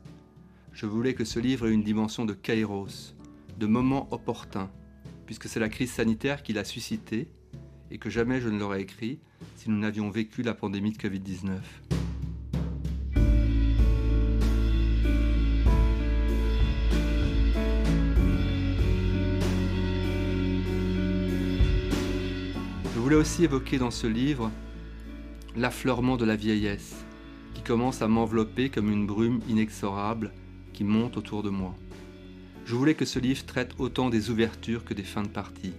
Je 0.72 0.86
voulais 0.86 1.12
que 1.12 1.24
ce 1.24 1.38
livre 1.38 1.68
ait 1.68 1.72
une 1.72 1.82
dimension 1.82 2.24
de 2.24 2.32
kairos, 2.32 3.14
de 3.58 3.66
moment 3.66 4.08
opportun, 4.10 4.70
puisque 5.26 5.48
c'est 5.48 5.60
la 5.60 5.68
crise 5.68 5.92
sanitaire 5.92 6.42
qui 6.42 6.54
l'a 6.54 6.64
suscité 6.64 7.28
et 7.90 7.98
que 7.98 8.08
jamais 8.08 8.40
je 8.40 8.48
ne 8.48 8.58
l'aurais 8.58 8.82
écrit 8.82 9.18
si 9.56 9.68
nous 9.68 9.78
n'avions 9.78 10.08
vécu 10.08 10.42
la 10.42 10.54
pandémie 10.54 10.92
de 10.92 10.98
Covid-19. 10.98 11.58
Voulais 23.08 23.20
aussi 23.22 23.44
évoquer 23.44 23.78
dans 23.78 23.90
ce 23.90 24.06
livre 24.06 24.50
l'affleurement 25.56 26.18
de 26.18 26.26
la 26.26 26.36
vieillesse, 26.36 27.06
qui 27.54 27.62
commence 27.62 28.02
à 28.02 28.06
m'envelopper 28.06 28.68
comme 28.68 28.92
une 28.92 29.06
brume 29.06 29.40
inexorable 29.48 30.30
qui 30.74 30.84
monte 30.84 31.16
autour 31.16 31.42
de 31.42 31.48
moi. 31.48 31.74
Je 32.66 32.74
voulais 32.74 32.92
que 32.92 33.06
ce 33.06 33.18
livre 33.18 33.46
traite 33.46 33.72
autant 33.78 34.10
des 34.10 34.28
ouvertures 34.28 34.84
que 34.84 34.92
des 34.92 35.04
fins 35.04 35.22
de 35.22 35.28
partie. 35.28 35.72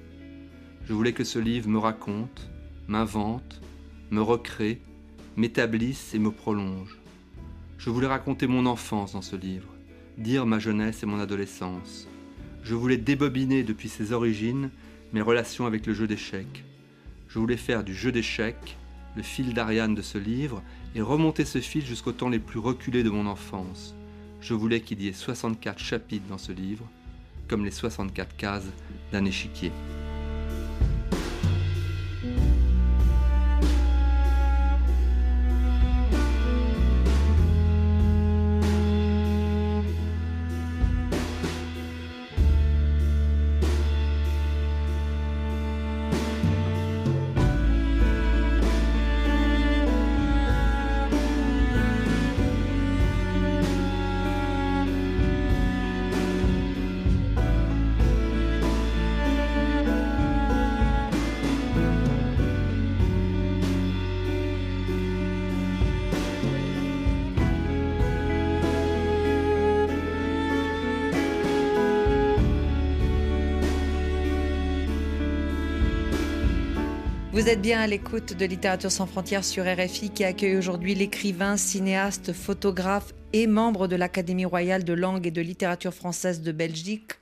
Je 0.87 0.93
voulais 0.93 1.13
que 1.13 1.23
ce 1.23 1.37
livre 1.37 1.69
me 1.69 1.77
raconte, 1.77 2.49
m'invente, 2.87 3.61
me 4.09 4.21
recrée, 4.21 4.81
m'établisse 5.37 6.15
et 6.15 6.19
me 6.19 6.31
prolonge. 6.31 6.97
Je 7.77 7.91
voulais 7.91 8.07
raconter 8.07 8.47
mon 8.47 8.65
enfance 8.65 9.13
dans 9.13 9.21
ce 9.21 9.35
livre, 9.35 9.69
dire 10.17 10.47
ma 10.47 10.57
jeunesse 10.57 11.03
et 11.03 11.05
mon 11.05 11.19
adolescence. 11.19 12.07
Je 12.63 12.73
voulais 12.73 12.97
débobiner 12.97 13.61
depuis 13.61 13.89
ses 13.89 14.13
origines 14.13 14.71
mes 15.13 15.21
relations 15.21 15.67
avec 15.67 15.85
le 15.85 15.93
jeu 15.93 16.07
d'échecs. 16.07 16.65
Je 17.29 17.37
voulais 17.37 17.57
faire 17.57 17.83
du 17.83 17.93
jeu 17.93 18.11
d'échecs 18.11 18.75
le 19.15 19.23
fil 19.23 19.53
d'Ariane 19.53 19.95
de 19.95 20.01
ce 20.01 20.17
livre 20.17 20.61
et 20.95 21.01
remonter 21.01 21.45
ce 21.45 21.59
fil 21.59 21.85
jusqu'au 21.85 22.11
temps 22.11 22.29
les 22.29 22.39
plus 22.39 22.59
reculés 22.59 23.03
de 23.03 23.09
mon 23.09 23.27
enfance, 23.27 23.95
je 24.41 24.53
voulais 24.53 24.81
qu'il 24.81 25.01
y 25.01 25.07
ait 25.07 25.13
64 25.13 25.79
chapitres 25.79 26.27
dans 26.27 26.37
ce 26.37 26.51
livre, 26.51 26.85
comme 27.47 27.65
les 27.65 27.71
64 27.71 28.35
cases 28.35 28.69
d'un 29.11 29.25
échiquier. 29.25 29.71
Vous 77.39 77.47
êtes 77.47 77.61
bien 77.61 77.79
à 77.79 77.87
l'écoute 77.87 78.33
de 78.33 78.45
Littérature 78.45 78.91
sans 78.91 79.05
frontières 79.05 79.45
sur 79.45 79.63
RFI 79.63 80.09
qui 80.09 80.25
accueille 80.25 80.57
aujourd'hui 80.57 80.93
l'écrivain, 80.93 81.55
cinéaste, 81.55 82.33
photographe 82.33 83.13
et 83.31 83.47
membre 83.47 83.87
de 83.87 83.95
l'Académie 83.95 84.43
royale 84.43 84.83
de 84.83 84.91
langue 84.91 85.25
et 85.25 85.31
de 85.31 85.39
littérature 85.39 85.93
française 85.93 86.41
de 86.41 86.51
Belgique, 86.51 87.13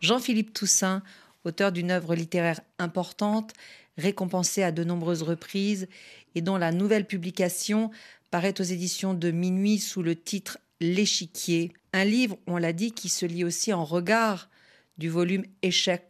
Jean-Philippe 0.00 0.52
Toussaint, 0.52 1.04
auteur 1.44 1.70
d'une 1.70 1.92
œuvre 1.92 2.16
littéraire 2.16 2.60
importante, 2.80 3.52
récompensée 3.96 4.64
à 4.64 4.72
de 4.72 4.82
nombreuses 4.82 5.22
reprises 5.22 5.86
et 6.34 6.40
dont 6.40 6.56
la 6.56 6.72
nouvelle 6.72 7.06
publication 7.06 7.92
paraît 8.32 8.60
aux 8.60 8.64
éditions 8.64 9.14
de 9.14 9.30
Minuit 9.30 9.78
sous 9.78 10.02
le 10.02 10.16
titre 10.16 10.58
L'échiquier, 10.80 11.72
un 11.92 12.04
livre, 12.04 12.36
on 12.48 12.56
l'a 12.56 12.72
dit, 12.72 12.90
qui 12.90 13.08
se 13.08 13.26
lit 13.26 13.44
aussi 13.44 13.72
en 13.72 13.84
regard 13.84 14.50
du 14.98 15.08
volume 15.08 15.44
Échec 15.62 16.02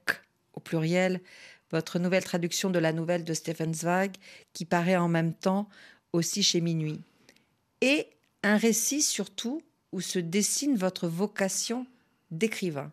au 0.55 0.61
pluriel 0.61 1.21
votre 1.73 1.99
nouvelle 1.99 2.25
traduction 2.25 2.71
de 2.71 2.79
la 2.79 2.93
nouvelle 2.93 3.25
de 3.25 3.35
Stephen 3.35 3.75
Zweig, 3.75 4.13
qui 4.53 4.65
paraît 4.65 4.97
en 4.97 5.09
même 5.09 5.35
temps 5.35 5.69
aussi 6.13 6.43
chez 6.43 6.61
Minuit. 6.61 7.01
Et 7.81 8.07
un 8.43 8.57
récit 8.57 9.03
surtout 9.03 9.63
où 9.91 10.01
se 10.01 10.19
dessine 10.19 10.77
votre 10.77 11.09
vocation 11.09 11.87
d'écrivain. 12.31 12.93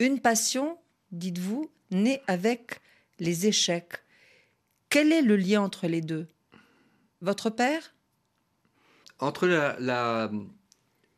Une 0.00 0.20
passion, 0.20 0.78
dites-vous, 1.12 1.70
née 1.90 2.20
avec 2.26 2.80
les 3.18 3.46
échecs. 3.46 4.02
Quel 4.90 5.12
est 5.12 5.22
le 5.22 5.36
lien 5.36 5.62
entre 5.62 5.86
les 5.86 6.00
deux? 6.00 6.26
Votre 7.20 7.50
père? 7.50 7.94
Entre 9.18 9.46
la, 9.46 10.30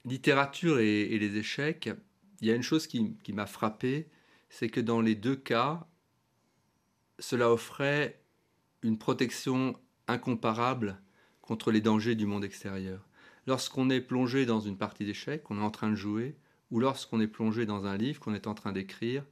littérature 0.07 0.79
et, 0.79 1.19
les 1.19 1.37
échecs, 1.37 1.91
il 2.41 2.49
y 2.49 2.51
a 2.51 2.55
une 2.55 2.63
chose 2.63 2.87
qui 2.87 3.33
m'a 3.33 3.47
frappé, 3.47 4.09
c'est 4.49 4.69
que 4.69 4.81
dans 4.81 5.01
les 5.01 5.15
deux 5.15 5.37
cas, 5.37 5.87
cela 7.21 7.51
offrait 7.53 8.21
une 8.83 8.99
protection 8.99 9.77
incomparable 10.09 11.01
contre 11.43 11.71
les 11.71 11.81
dangers 11.81 12.15
du 12.15 12.27
monde 12.27 12.45
extérieur. 12.45 13.07
Lorsqu'on 13.47 13.91
est 13.91 14.01
plongé 14.01 14.47
dans 14.47 14.61
une 14.61 14.77
partie 14.77 15.05
d'échecs, 15.05 15.43
qu'on 15.43 15.59
est 15.59 15.65
en 15.65 15.71
train 15.71 15.91
de 15.91 15.95
jouer, 15.95 16.37
ou 16.71 16.81
lorsqu'on 16.81 17.21
est 17.21 17.27
plongé 17.27 17.67
dans 17.67 17.87
un 17.87 17.97
livre 17.97 18.21
qu'on 18.21 18.35
est 18.35 18.47
en 18.47 18.55
train 18.55 18.73
d'écrire, 18.73 19.25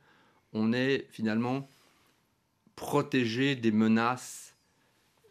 on 0.52 0.72
est 0.72 1.06
finalement 1.10 1.68
protégé 2.76 3.56
des 3.56 3.72
menaces 3.72 4.56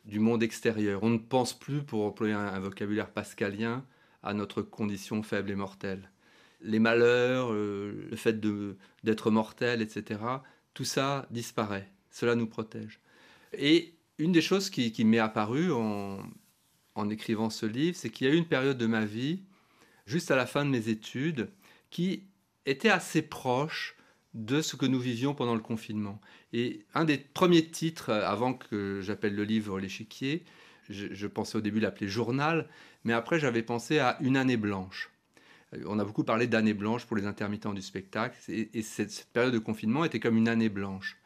du 0.05 0.19
monde 0.19 0.43
extérieur. 0.43 1.03
On 1.03 1.09
ne 1.09 1.17
pense 1.17 1.57
plus, 1.57 1.83
pour 1.83 2.05
employer 2.05 2.33
un, 2.33 2.59
vocabulaire 2.59 3.11
pascalien, 3.11 3.85
à 4.23 4.33
notre 4.33 4.61
condition 4.61 5.21
faible 5.21 5.51
et 5.51 5.55
mortelle. 5.55 6.09
Les 6.61 6.79
malheurs, 6.79 7.51
euh, 7.51 8.07
le 8.09 8.15
fait 8.15 8.39
d'être 9.03 9.31
mortel, 9.31 9.81
etc., 9.81 10.19
tout 10.73 10.85
ça 10.85 11.27
disparaît 11.29 11.91
cela 12.17 12.33
nous 12.33 12.47
protège. 12.47 12.99
Et 13.53 13.93
une 14.17 14.31
des 14.31 14.41
choses 14.41 14.71
qui, 14.71 15.05
m'est 15.05 15.19
apparue 15.19 15.71
en, 15.71 17.09
écrivant 17.11 17.51
ce 17.51 17.67
livre, 17.67 17.95
c'est 17.95 18.09
qu'il 18.09 18.25
y 18.25 18.29
a 18.29 18.33
eu 18.33 18.37
une 18.37 18.47
période 18.47 18.77
de 18.77 18.87
ma 18.87 19.05
vie, 19.05 19.43
juste 20.07 20.31
à 20.31 20.35
la 20.35 20.47
fin 20.47 20.65
de 20.65 20.71
mes 20.71 20.89
études, 20.89 21.51
qui 21.91 22.23
était 22.65 22.89
assez 22.89 23.21
proche 23.21 23.95
de 24.33 24.61
ce 24.61 24.75
que 24.75 24.87
nous 24.87 24.99
vivions 24.99 25.35
pendant 25.35 25.53
le 25.53 25.61
confinement. 25.61 26.19
Et 26.53 26.85
un 26.95 27.05
des 27.05 27.17
premiers 27.19 27.67
titres, 27.67 28.11
avant 28.11 28.55
que 28.55 28.99
j'appelle 29.01 29.35
le 29.35 29.43
livre 29.43 29.79
L'échiquier, 29.79 30.43
je, 30.89 31.27
pensais 31.27 31.57
au 31.57 31.61
début 31.61 31.79
l'appeler 31.79 32.07
Journal, 32.07 32.67
mais 33.03 33.13
après 33.13 33.39
j'avais 33.39 33.61
pensé 33.61 33.99
à 33.99 34.17
Une 34.21 34.37
année 34.37 34.57
blanche. 34.57 35.11
On 35.85 35.99
a 35.99 36.05
beaucoup 36.05 36.23
parlé 36.23 36.47
d'année 36.47 36.73
blanche 36.73 37.05
pour 37.05 37.17
les 37.17 37.25
intermittents 37.25 37.73
du 37.73 37.81
spectacle, 37.81 38.35
et, 38.49 38.81
cette, 38.81 39.27
période 39.33 39.53
de 39.53 39.59
confinement 39.59 40.03
était 40.03 40.19
comme 40.19 40.37
une 40.37 40.47
année 40.47 40.69
blanche. 40.69 41.17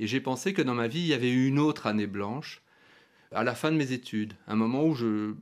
Et 0.00 0.08
j'ai 0.08 0.20
pensé 0.20 0.52
que 0.52 0.62
dans 0.62 0.74
ma 0.74 0.88
vie, 0.88 1.00
il 1.00 1.06
y 1.06 1.14
avait 1.14 1.30
eu 1.30 1.46
une 1.46 1.60
autre 1.60 1.86
année 1.86 2.08
blanche, 2.08 2.62
à 3.32 3.44
la 3.44 3.54
fin 3.54 3.70
de 3.70 3.76
mes 3.76 3.92
études, 3.92 4.32
un 4.48 4.56
moment 4.56 4.84
où 4.84 4.94
je, 4.94 5.34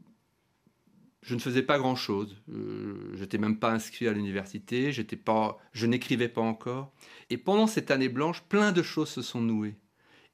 je 1.22 1.34
ne 1.34 1.40
faisais 1.40 1.62
pas 1.62 1.78
grand-chose. 1.78 2.36
Euh, 2.52 3.12
je 3.14 3.20
n'étais 3.20 3.38
même 3.38 3.58
pas 3.58 3.70
inscrit 3.70 4.08
à 4.08 4.12
l'université, 4.12 4.90
pas, 5.24 5.58
je 5.72 5.86
n'écrivais 5.86 6.28
pas 6.28 6.40
encore. 6.40 6.92
Et 7.30 7.38
pendant 7.38 7.66
cette 7.66 7.90
année 7.90 8.08
blanche, 8.08 8.42
plein 8.42 8.72
de 8.72 8.82
choses 8.82 9.08
se 9.08 9.22
sont 9.22 9.40
nouées. 9.40 9.76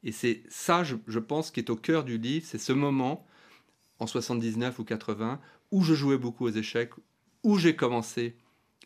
Et 0.05 0.13
c'est 0.13 0.43
ça, 0.49 0.85
je, 0.85 1.19
pense, 1.19 1.51
qui 1.51 1.61
est 1.61 1.71
au 1.71 1.77
cœur 1.77 2.05
du 2.05 2.19
livre, 2.19 2.47
c'est 2.47 2.59
ce 2.59 2.73
moment, 2.73 3.27
en 3.99 4.07
79 4.07 4.79
ou 4.79 4.85
80, 4.85 5.41
où 5.71 5.83
je 5.83 5.95
jouais 5.95 6.19
beaucoup 6.19 6.47
aux 6.47 6.51
échecs, 6.51 6.93
où 7.43 7.59
j'ai 7.59 7.77
commencé 7.77 8.37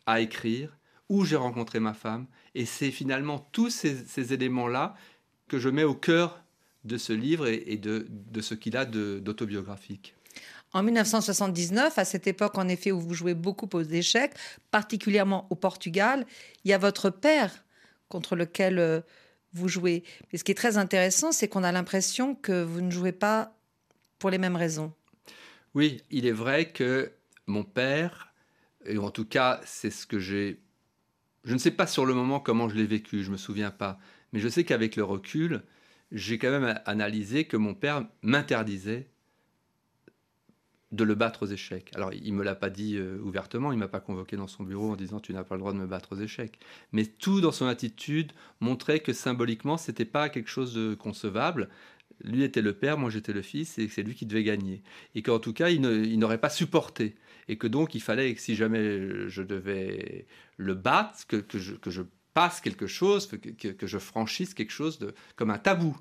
à 0.07 0.21
écrire, 0.21 0.77
où 1.09 1.25
j'ai 1.25 1.37
rencontré 1.37 1.81
ma 1.81 1.95
femme. 1.95 2.27
Et 2.55 2.65
c'est 2.65 2.91
finalement 2.91 3.39
tous 3.53 3.71
ces, 3.71 4.33
éléments-là 4.33 4.95
que 5.49 5.59
je 5.59 5.69
mets 5.69 5.85
au 5.85 5.95
cœur 5.95 6.43
de 6.85 6.97
ce 6.97 7.13
livre 7.13 7.49
et, 7.49 7.77
de, 7.77 8.07
de 8.09 8.41
ce 8.41 8.55
qu'il 8.55 8.77
a 8.77 8.85
d'autobiographique. 8.85 10.15
En 10.73 10.83
1979, 10.83 11.99
à 11.99 12.05
cette 12.05 12.27
époque 12.27 12.59
en 12.59 12.69
effet 12.69 12.93
où 12.93 13.01
vous 13.01 13.15
jouez 13.15 13.35
beaucoup 13.35 13.69
aux 13.73 13.83
échecs, 13.83 14.35
particulièrement 14.71 15.47
au 15.51 15.55
Portugal, 15.55 16.27
il 16.65 16.71
y 16.71 16.75
a 16.75 16.79
votre 16.79 17.11
père 17.11 17.65
contre 18.09 18.37
lequel 18.37 18.79
euh, 18.79 19.01
vous 19.55 19.69
jouez. 19.69 20.05
Mais 20.33 20.39
ce 20.39 20.45
qui 20.45 20.53
est 20.53 20.57
très 20.57 20.77
intéressant, 20.77 21.33
c'est 21.33 21.49
qu'on 21.49 21.65
a 21.65 21.73
l'impression 21.73 22.35
que 22.35 22.63
vous 22.63 22.83
ne 22.83 22.91
jouez 22.91 23.13
pas 23.13 23.55
pour 24.19 24.31
les 24.31 24.39
mêmes 24.39 24.57
raisons. 24.57 24.93
Oui, 25.75 26.03
il 26.11 26.27
est 26.27 26.33
vrai 26.33 26.71
que 26.71 27.13
mon 27.47 27.65
père, 27.65 28.33
et 28.85 28.99
en 28.99 29.11
tout 29.11 29.25
cas 29.25 29.61
c'est 29.65 29.91
ce 29.91 30.07
que 30.07 30.19
j'ai... 30.19 30.61
Je 31.49 31.55
ne 31.55 31.59
sais 31.59 31.71
pas 31.71 31.87
sur 31.87 32.05
le 32.05 32.13
moment 32.13 32.41
comment 32.41 32.69
je 32.69 32.75
l'ai 32.75 32.85
vécu, 32.85 33.23
je 33.23 33.29
ne 33.29 33.33
me 33.33 33.37
souviens 33.39 33.71
pas, 33.71 33.99
mais 34.35 34.39
je 34.39 34.49
sais 34.49 34.65
qu'avec 34.65 34.97
le 34.97 35.03
recul, 35.03 35.63
j'ai 36.13 36.37
quand 36.37 36.51
même 36.51 36.79
analysé 36.85 37.47
que 37.47 37.57
mon 37.57 37.73
père 37.73 38.07
m'interdisait 38.21 39.09
de 40.93 41.05
le 41.05 41.15
battre 41.15 41.45
aux 41.45 41.47
échecs. 41.47 41.91
Alors, 41.95 42.13
il 42.13 42.35
me 42.35 42.45
l'a 42.45 42.55
pas 42.55 42.69
dit 42.69 42.97
euh, 42.97 43.19
ouvertement, 43.23 43.73
il 43.73 43.79
m'a 43.79 43.89
pas 43.89 44.01
convoqué 44.01 44.37
dans 44.37 44.47
son 44.47 44.63
bureau 44.63 44.93
en 44.93 44.97
disant 44.97 45.21
tu 45.21 45.33
n'as 45.33 45.43
pas 45.43 45.55
le 45.55 45.61
droit 45.61 45.73
de 45.73 45.79
me 45.79 45.87
battre 45.87 46.13
aux 46.13 46.21
échecs. 46.21 46.59
Mais 46.93 47.07
tout 47.07 47.41
dans 47.41 47.53
son 47.53 47.67
attitude 47.67 48.33
montrait 48.61 49.01
que 49.01 49.15
symboliquement, 49.15 49.79
c'était 49.79 50.05
pas 50.05 50.29
quelque 50.29 50.51
chose 50.51 50.75
de 50.75 50.95
concevable. 50.95 51.71
Lui 52.25 52.43
était 52.43 52.63
le 52.63 52.73
père, 52.73 52.99
moi 52.99 53.11
j'étais 53.11 53.33
le 53.33 53.43
fils, 53.43 53.79
et 53.79 53.89
c'est 53.89 54.03
lui 54.03 54.15
qui 54.15 54.27
devait 54.27 54.45
gagner. 54.45 54.83
Et 55.15 55.23
qu'en 55.23 55.39
tout 55.39 55.53
cas, 55.53 55.71
il 55.71 56.19
n'aurait 56.19 56.41
pas 56.41 56.51
supporté. 56.51 57.17
Et 57.49 57.57
que 57.57 57.67
donc, 57.67 57.95
il 57.95 58.03
fallait 58.03 58.35
que 58.35 58.41
si 58.41 58.55
jamais 58.55 59.29
je 59.29 59.43
devais 59.43 60.27
le 60.57 60.75
battre, 60.75 61.27
que, 61.27 61.43
je, 61.59 62.03
passe 62.35 62.61
quelque 62.61 62.87
chose, 62.87 63.27
que, 63.27 63.37
que, 63.37 63.87
je 63.87 63.99
franchisse 63.99 64.55
quelque 64.55 64.71
chose 64.71 64.99
de, 64.99 65.15
comme 65.37 65.51
un 65.51 65.59
tabou. 65.59 65.97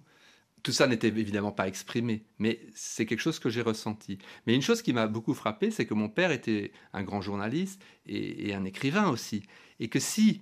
Tout 0.64 0.72
ça 0.72 0.88
n'était 0.88 1.08
évidemment 1.08 1.52
pas 1.52 1.68
exprimé, 1.68 2.26
mais 2.40 2.60
c'est 2.74 3.06
quelque 3.06 3.22
chose 3.22 3.40
que 3.40 3.50
j'ai 3.50 3.62
ressenti. 3.62 4.18
Mais 4.46 4.56
une 4.56 4.62
chose 4.62 4.82
qui 4.82 4.92
m'a 4.92 5.08
beaucoup 5.08 5.34
frappé, 5.34 5.72
c'est 5.72 5.86
que 5.86 5.94
mon 5.94 6.10
père 6.10 6.32
était 6.32 6.72
un 6.94 7.04
grand 7.04 7.22
journaliste 7.22 7.82
et, 8.06 8.54
un 8.54 8.66
écrivain 8.66 9.08
aussi, 9.08 9.44
et 9.80 9.88
que 9.88 10.00
si 10.00 10.42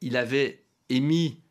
il 0.00 0.16
avait 0.16 0.64
émis 0.88 1.42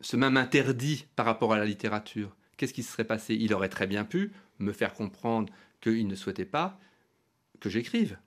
ce 0.00 0.16
même 0.16 0.36
interdit 0.36 1.06
par 1.16 1.26
rapport 1.26 1.52
à 1.52 1.58
la 1.58 1.64
littérature, 1.64 2.34
qu'est-ce 2.56 2.74
qui 2.74 2.82
se 2.82 2.92
serait 2.92 3.04
passé? 3.04 3.34
Il 3.34 3.54
aurait 3.54 3.68
très 3.68 3.86
bien 3.86 4.04
pu 4.04 4.32
me 4.58 4.72
faire 4.72 4.94
comprendre 4.94 5.52
qu'il 5.80 6.06
ne 6.06 6.14
souhaitait 6.14 6.44
pas 6.44 6.78
que 7.60 7.68
j'écrive. 7.68 8.18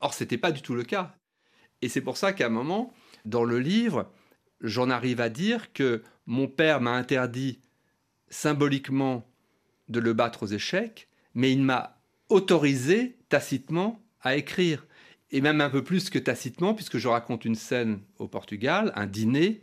Or, 0.00 0.14
ce 0.14 0.24
n'était 0.24 0.38
pas 0.38 0.52
du 0.52 0.62
tout 0.62 0.74
le 0.74 0.82
cas. 0.82 1.14
Et 1.82 1.88
c'est 1.88 2.00
pour 2.00 2.16
ça 2.16 2.32
qu'à 2.32 2.46
un 2.46 2.50
moment, 2.50 2.92
dans 3.24 3.44
le 3.44 3.58
livre, 3.58 4.10
j'en 4.60 4.90
arrive 4.90 5.20
à 5.20 5.28
dire 5.28 5.72
que 5.72 6.02
mon 6.26 6.46
père 6.46 6.80
m'a 6.80 6.92
interdit 6.92 7.60
symboliquement 8.28 9.26
de 9.88 10.00
le 10.00 10.12
battre 10.12 10.44
aux 10.44 10.48
échecs, 10.48 11.08
mais 11.34 11.52
il 11.52 11.62
m'a 11.62 11.98
autorisé 12.28 13.18
tacitement 13.28 14.02
à 14.20 14.36
écrire. 14.36 14.86
Et 15.32 15.40
même 15.40 15.60
un 15.60 15.70
peu 15.70 15.84
plus 15.84 16.10
que 16.10 16.18
tacitement, 16.18 16.74
puisque 16.74 16.98
je 16.98 17.08
raconte 17.08 17.44
une 17.44 17.54
scène 17.54 18.00
au 18.18 18.28
Portugal, 18.28 18.92
un 18.96 19.06
dîner, 19.06 19.62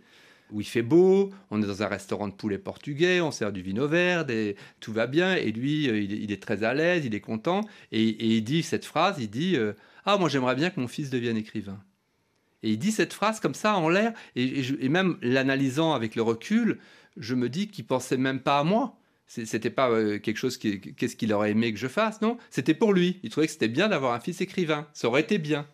où 0.52 0.62
il 0.62 0.68
fait 0.68 0.82
beau, 0.82 1.32
on 1.52 1.62
est 1.62 1.66
dans 1.66 1.84
un 1.84 1.88
restaurant 1.88 2.28
de 2.28 2.34
poulet 2.34 2.58
portugais, 2.58 3.22
on 3.22 3.32
sert 3.32 3.52
du 3.52 3.62
vino 3.62 3.88
vert, 3.88 4.30
et 4.30 4.56
tout 4.80 4.94
va 4.94 5.08
bien, 5.08 5.36
et 5.36 5.52
lui, 5.52 5.90
euh, 5.90 6.00
il 6.00 6.32
est 6.32 6.42
très 6.42 6.64
à 6.64 6.74
l'aise, 6.74 7.06
il 7.06 7.16
est 7.16 7.22
content, 7.22 7.62
et, 7.92 8.36
il 8.36 8.44
dit 8.44 8.64
cette 8.64 8.86
phrase, 8.86 9.18
il 9.20 9.30
dit 9.30 9.56
euh, 9.56 9.74
Ah, 10.06 10.18
moi 10.18 10.30
j'aimerais 10.30 10.56
bien 10.56 10.70
que 10.70 10.80
mon 10.80 10.88
fils 10.88 11.10
devienne 11.10 11.38
écrivain». 11.38 11.80
Et 12.64 12.72
il 12.72 12.80
dit 12.80 12.92
cette 12.92 13.14
phrase 13.14 13.40
comme 13.40 13.54
ça 13.54 13.76
en 13.76 13.88
l'air, 13.88 14.14
et 14.36 14.90
même 14.90 15.18
l'analysant 15.22 15.94
avec 15.94 16.16
le 16.16 16.24
recul, 16.24 16.80
je 17.18 17.36
me 17.36 17.50
dis 17.50 17.68
qu'il 17.68 17.86
pensait 17.86 18.18
même 18.18 18.40
pas 18.40 18.60
à 18.60 18.64
moi. 18.64 18.98
C'était 19.28 19.70
pas 19.70 19.90
euh, 19.90 20.20
quelque 20.20 20.38
chose 20.38 20.58
qu'est-ce 20.58 21.16
qu'il 21.18 21.34
aurait 21.34 21.52
aimé 21.52 21.74
que 21.74 21.80
je 21.80 21.88
fasse, 21.88 22.22
non? 22.22 22.38
C'était 22.50 22.74
pour 22.74 22.94
lui. 22.94 23.20
Il 23.24 23.30
trouvait 23.30 23.48
que 23.48 23.52
c'était 23.52 23.68
bien 23.68 23.90
d'avoir 23.90 24.14
un 24.14 24.22
fils 24.22 24.40
écrivain. 24.40 24.88
Ça 24.94 25.10
aurait 25.10 25.22
été 25.22 25.38
bien. 25.38 25.68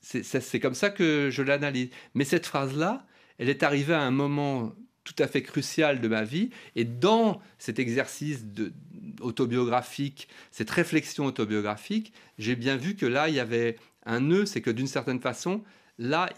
C'est 0.00 0.60
comme 0.60 0.74
ça 0.74 0.90
que 0.90 1.28
je 1.30 1.42
l'analyse. 1.42 1.88
Mais 2.12 2.24
cette 2.24 2.46
phrase-là, 2.46 3.04
elle 3.38 3.48
est 3.48 3.62
arrivée 3.62 3.94
à 3.94 4.02
un 4.02 4.10
moment 4.10 4.74
tout 5.04 5.14
à 5.18 5.26
fait 5.26 5.42
crucial 5.42 6.00
de 6.00 6.08
ma 6.08 6.24
vie. 6.24 6.50
Et 6.76 6.84
dans 6.84 7.40
cet 7.58 7.78
exercice 7.78 8.46
de, 8.46 8.72
autobiographique, 9.20 10.28
cette 10.50 10.70
réflexion 10.70 11.26
autobiographique, 11.26 12.12
j'ai 12.38 12.56
bien 12.56 12.76
vu 12.76 12.96
que 12.96 13.06
là, 13.06 13.28
il 13.28 13.34
y 13.34 13.40
avait 13.40 13.76
un 14.06 14.20
nœud. 14.20 14.46
C'est 14.46 14.62
que 14.62 14.70
d'une 14.70 14.86
certaine 14.86 15.20
façon, 15.20 15.62
là, 15.98 16.30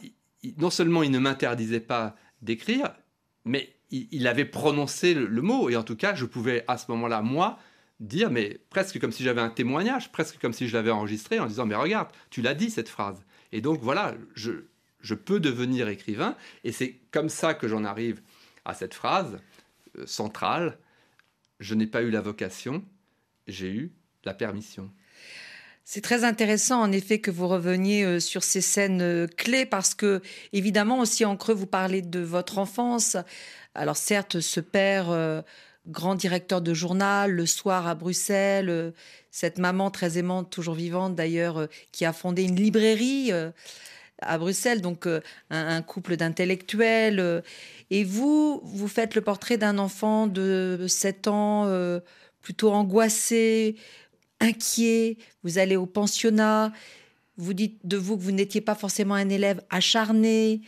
non 0.59 0.70
seulement 0.70 1.02
il 1.02 1.11
ne 1.11 1.18
m'interdisait 1.18 1.80
pas 1.80 2.16
d'écrire, 2.42 2.92
mais 3.44 3.72
il, 3.90 4.26
avait 4.26 4.44
prononcé 4.44 5.14
le, 5.14 5.42
mot, 5.42 5.70
et 5.70 5.76
en 5.76 5.85
tout 5.85 5.96
cas, 5.96 6.14
je 6.14 6.24
pouvais 6.24 6.64
à 6.66 6.76
ce 6.76 6.90
moment-là, 6.90 7.22
moi, 7.22 7.59
dire, 8.00 8.30
mais 8.30 8.59
presque 8.68 8.98
comme 9.00 9.12
si 9.12 9.22
j'avais 9.22 9.40
un 9.40 9.48
témoignage, 9.48 10.11
presque 10.11 10.38
comme 10.40 10.52
si 10.52 10.68
je 10.68 10.76
l'avais 10.76 10.90
enregistré, 10.90 11.38
en 11.38 11.46
disant, 11.46 11.66
mais 11.66 11.76
regarde, 11.76 12.09
tu 12.30 12.42
l'as 12.42 12.54
dit 12.54 12.70
cette 12.70 12.88
phrase. 12.88 13.24
Et 13.52 13.61
donc 13.61 13.80
voilà, 13.80 14.14
je, 14.35 14.66
je 15.06 15.14
peux 15.14 15.38
devenir 15.38 15.88
écrivain, 15.88 16.36
et 16.64 16.72
c'est 16.72 16.96
comme 17.12 17.28
ça 17.28 17.54
que 17.54 17.68
j'en 17.68 17.84
arrive 17.84 18.20
à 18.64 18.74
cette 18.74 18.92
phrase 18.92 19.38
euh, 19.98 20.04
centrale, 20.04 20.78
je 21.60 21.76
n'ai 21.76 21.86
pas 21.86 22.02
eu 22.02 22.10
la 22.10 22.20
vocation, 22.20 22.84
j'ai 23.46 23.68
eu 23.68 23.92
la 24.24 24.34
permission. 24.34 24.90
C'est 25.84 26.00
très 26.00 26.24
intéressant 26.24 26.82
en 26.82 26.90
effet 26.90 27.20
que 27.20 27.30
vous 27.30 27.46
reveniez 27.46 28.04
euh, 28.04 28.18
sur 28.18 28.42
ces 28.42 28.60
scènes 28.60 29.00
euh, 29.00 29.28
clés 29.28 29.64
parce 29.64 29.94
que 29.94 30.20
évidemment 30.52 30.98
aussi 30.98 31.24
en 31.24 31.36
creux 31.36 31.54
vous 31.54 31.68
parlez 31.68 32.02
de 32.02 32.18
votre 32.18 32.58
enfance. 32.58 33.16
Alors 33.76 33.96
certes, 33.96 34.40
ce 34.40 34.58
père, 34.58 35.44
grand 35.86 36.14
directeur 36.14 36.62
de 36.62 36.72
journal, 36.72 37.30
le 37.30 37.44
soir 37.44 37.86
à 37.86 37.94
Bruxelles, 37.94 38.94
cette 39.30 39.58
maman 39.58 39.90
très 39.90 40.16
aimante, 40.16 40.50
toujours 40.50 40.74
vivante 40.74 41.14
d'ailleurs, 41.14 41.68
qui 41.92 42.06
a 42.06 42.14
fondé 42.14 42.42
une 42.42 42.56
librairie 42.56 43.32
à 44.20 44.38
Bruxelles, 44.38 44.81
donc 44.81 45.07
un, 45.50 45.83
couple 45.83 46.16
d'intellectuels. 46.16 47.42
et 47.90 48.05
vous, 48.05 48.61
vous 48.64 48.88
faites 48.88 49.14
le 49.14 49.20
portrait 49.20 49.59
d'un 49.59 49.79
enfant 49.79 50.26
de 50.26 50.87
7 50.88 51.29
ans, 51.29 52.00
plutôt 52.42 52.70
angoissé, 52.72 53.76
inquiet. 54.40 55.18
Vous 55.42 55.59
allez 55.59 55.76
au 55.76 55.87
pensionnat. 55.87 56.72
Vous 57.37 57.52
dites 57.52 57.79
de 57.85 57.96
vous 57.96 58.16
que 58.16 58.22
vous 58.22 58.33
n'étiez 58.33 58.61
pas 58.61 58.74
forcément 58.74 59.14
un 59.14 59.29
élève 59.29 59.61
acharné. 59.70 60.62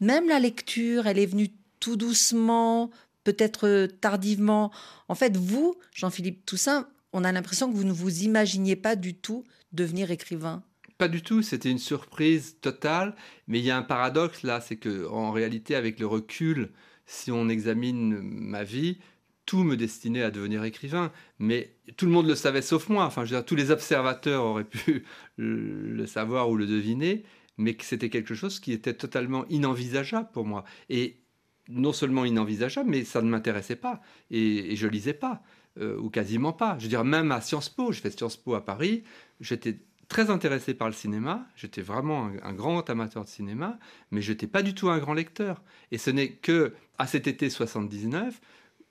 Même 0.00 0.28
la 0.28 0.38
lecture, 0.38 1.06
elle 1.06 1.18
est 1.18 1.26
venue 1.26 1.50
tout 1.80 1.96
doucement, 1.96 2.90
peut-être 3.24 3.88
tardivement. 4.00 4.70
En 5.08 5.14
fait, 5.14 5.36
vous, 5.36 5.76
Jean-Philippe 5.92 6.46
Toussaint, 6.46 6.88
on 7.12 7.24
a 7.24 7.32
l'impression 7.32 7.70
que 7.70 7.76
vous 7.76 7.84
ne 7.84 7.92
vous 7.92 8.22
imaginiez 8.22 8.76
pas 8.76 8.96
du 8.96 9.14
tout 9.14 9.44
devenir 9.72 10.10
écrivain. 10.10 10.62
Pas 10.98 11.08
du 11.08 11.22
tout, 11.22 11.42
c'était 11.42 11.70
une 11.70 11.78
surprise 11.78 12.58
totale, 12.60 13.14
mais 13.48 13.58
il 13.58 13.64
y 13.64 13.70
a 13.70 13.76
un 13.76 13.82
paradoxe 13.82 14.42
là, 14.42 14.60
c'est 14.60 14.76
que 14.76 15.08
en 15.08 15.32
réalité 15.32 15.74
avec 15.74 15.98
le 15.98 16.06
recul, 16.06 16.70
si 17.06 17.32
on 17.32 17.48
examine 17.48 18.20
ma 18.22 18.62
vie, 18.64 18.98
tout 19.46 19.62
me 19.64 19.76
destinait 19.76 20.22
à 20.22 20.30
devenir 20.30 20.64
écrivain, 20.64 21.12
mais 21.38 21.76
tout 21.96 22.06
le 22.06 22.12
monde 22.12 22.26
le 22.26 22.34
savait 22.34 22.62
sauf 22.62 22.88
moi. 22.88 23.04
Enfin, 23.04 23.24
je 23.24 23.34
veux 23.34 23.40
dire, 23.40 23.44
tous 23.44 23.56
les 23.56 23.70
observateurs 23.70 24.44
auraient 24.44 24.64
pu 24.64 25.04
le 25.36 26.06
savoir 26.06 26.48
ou 26.48 26.56
le 26.56 26.66
deviner, 26.66 27.24
mais 27.58 27.74
que 27.74 27.84
c'était 27.84 28.10
quelque 28.10 28.34
chose 28.34 28.60
qui 28.60 28.72
était 28.72 28.94
totalement 28.94 29.46
inenvisageable 29.48 30.28
pour 30.32 30.44
moi. 30.44 30.64
Et 30.88 31.20
non 31.68 31.92
seulement 31.92 32.24
inenvisageable, 32.24 32.90
mais 32.90 33.04
ça 33.04 33.22
ne 33.22 33.28
m'intéressait 33.28 33.76
pas. 33.76 34.00
Et, 34.30 34.76
je 34.76 34.86
lisais 34.86 35.14
pas, 35.14 35.42
euh, 35.80 35.98
ou 35.98 36.10
quasiment 36.10 36.52
pas. 36.52 36.76
Je 36.78 36.84
veux 36.84 36.88
dire, 36.90 37.04
même 37.04 37.32
à 37.32 37.40
Sciences 37.40 37.68
Po, 37.68 37.92
je 37.92 38.00
fais 38.00 38.10
Sciences 38.10 38.36
Po 38.36 38.54
à 38.54 38.64
Paris, 38.64 39.04
j'étais 39.40 39.78
très 40.08 40.30
intéressé 40.30 40.74
par 40.74 40.88
le 40.88 40.94
cinéma, 40.94 41.46
j'étais 41.56 41.82
vraiment 41.82 42.30
un, 42.42 42.52
grand 42.52 42.88
amateur 42.90 43.24
de 43.24 43.28
cinéma, 43.28 43.78
mais 44.10 44.22
je 44.22 44.32
n'étais 44.32 44.46
pas 44.46 44.62
du 44.62 44.74
tout 44.74 44.88
un 44.88 44.98
grand 44.98 45.14
lecteur. 45.14 45.62
Et 45.90 45.98
ce 45.98 46.10
n'est 46.10 46.32
que 46.32 46.74
à 46.98 47.06
cet 47.06 47.26
été 47.26 47.50
79, 47.50 48.40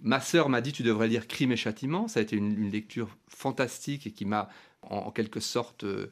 ma 0.02 0.20
sœur 0.20 0.50
m'a 0.50 0.62
dit 0.62 0.72
tu 0.72 0.84
devrais 0.84 1.08
lire 1.08 1.28
Crime 1.28 1.52
et 1.52 1.58
Châtiment. 1.58 2.08
Ça 2.08 2.20
a 2.20 2.24
été 2.24 2.36
une, 2.36 2.70
lecture 2.70 3.10
fantastique 3.28 4.08
et 4.08 4.12
qui 4.12 4.26
m'a 4.26 4.50
en, 4.82 5.12
quelque 5.12 5.40
sorte 5.40 5.84
euh, 5.84 6.12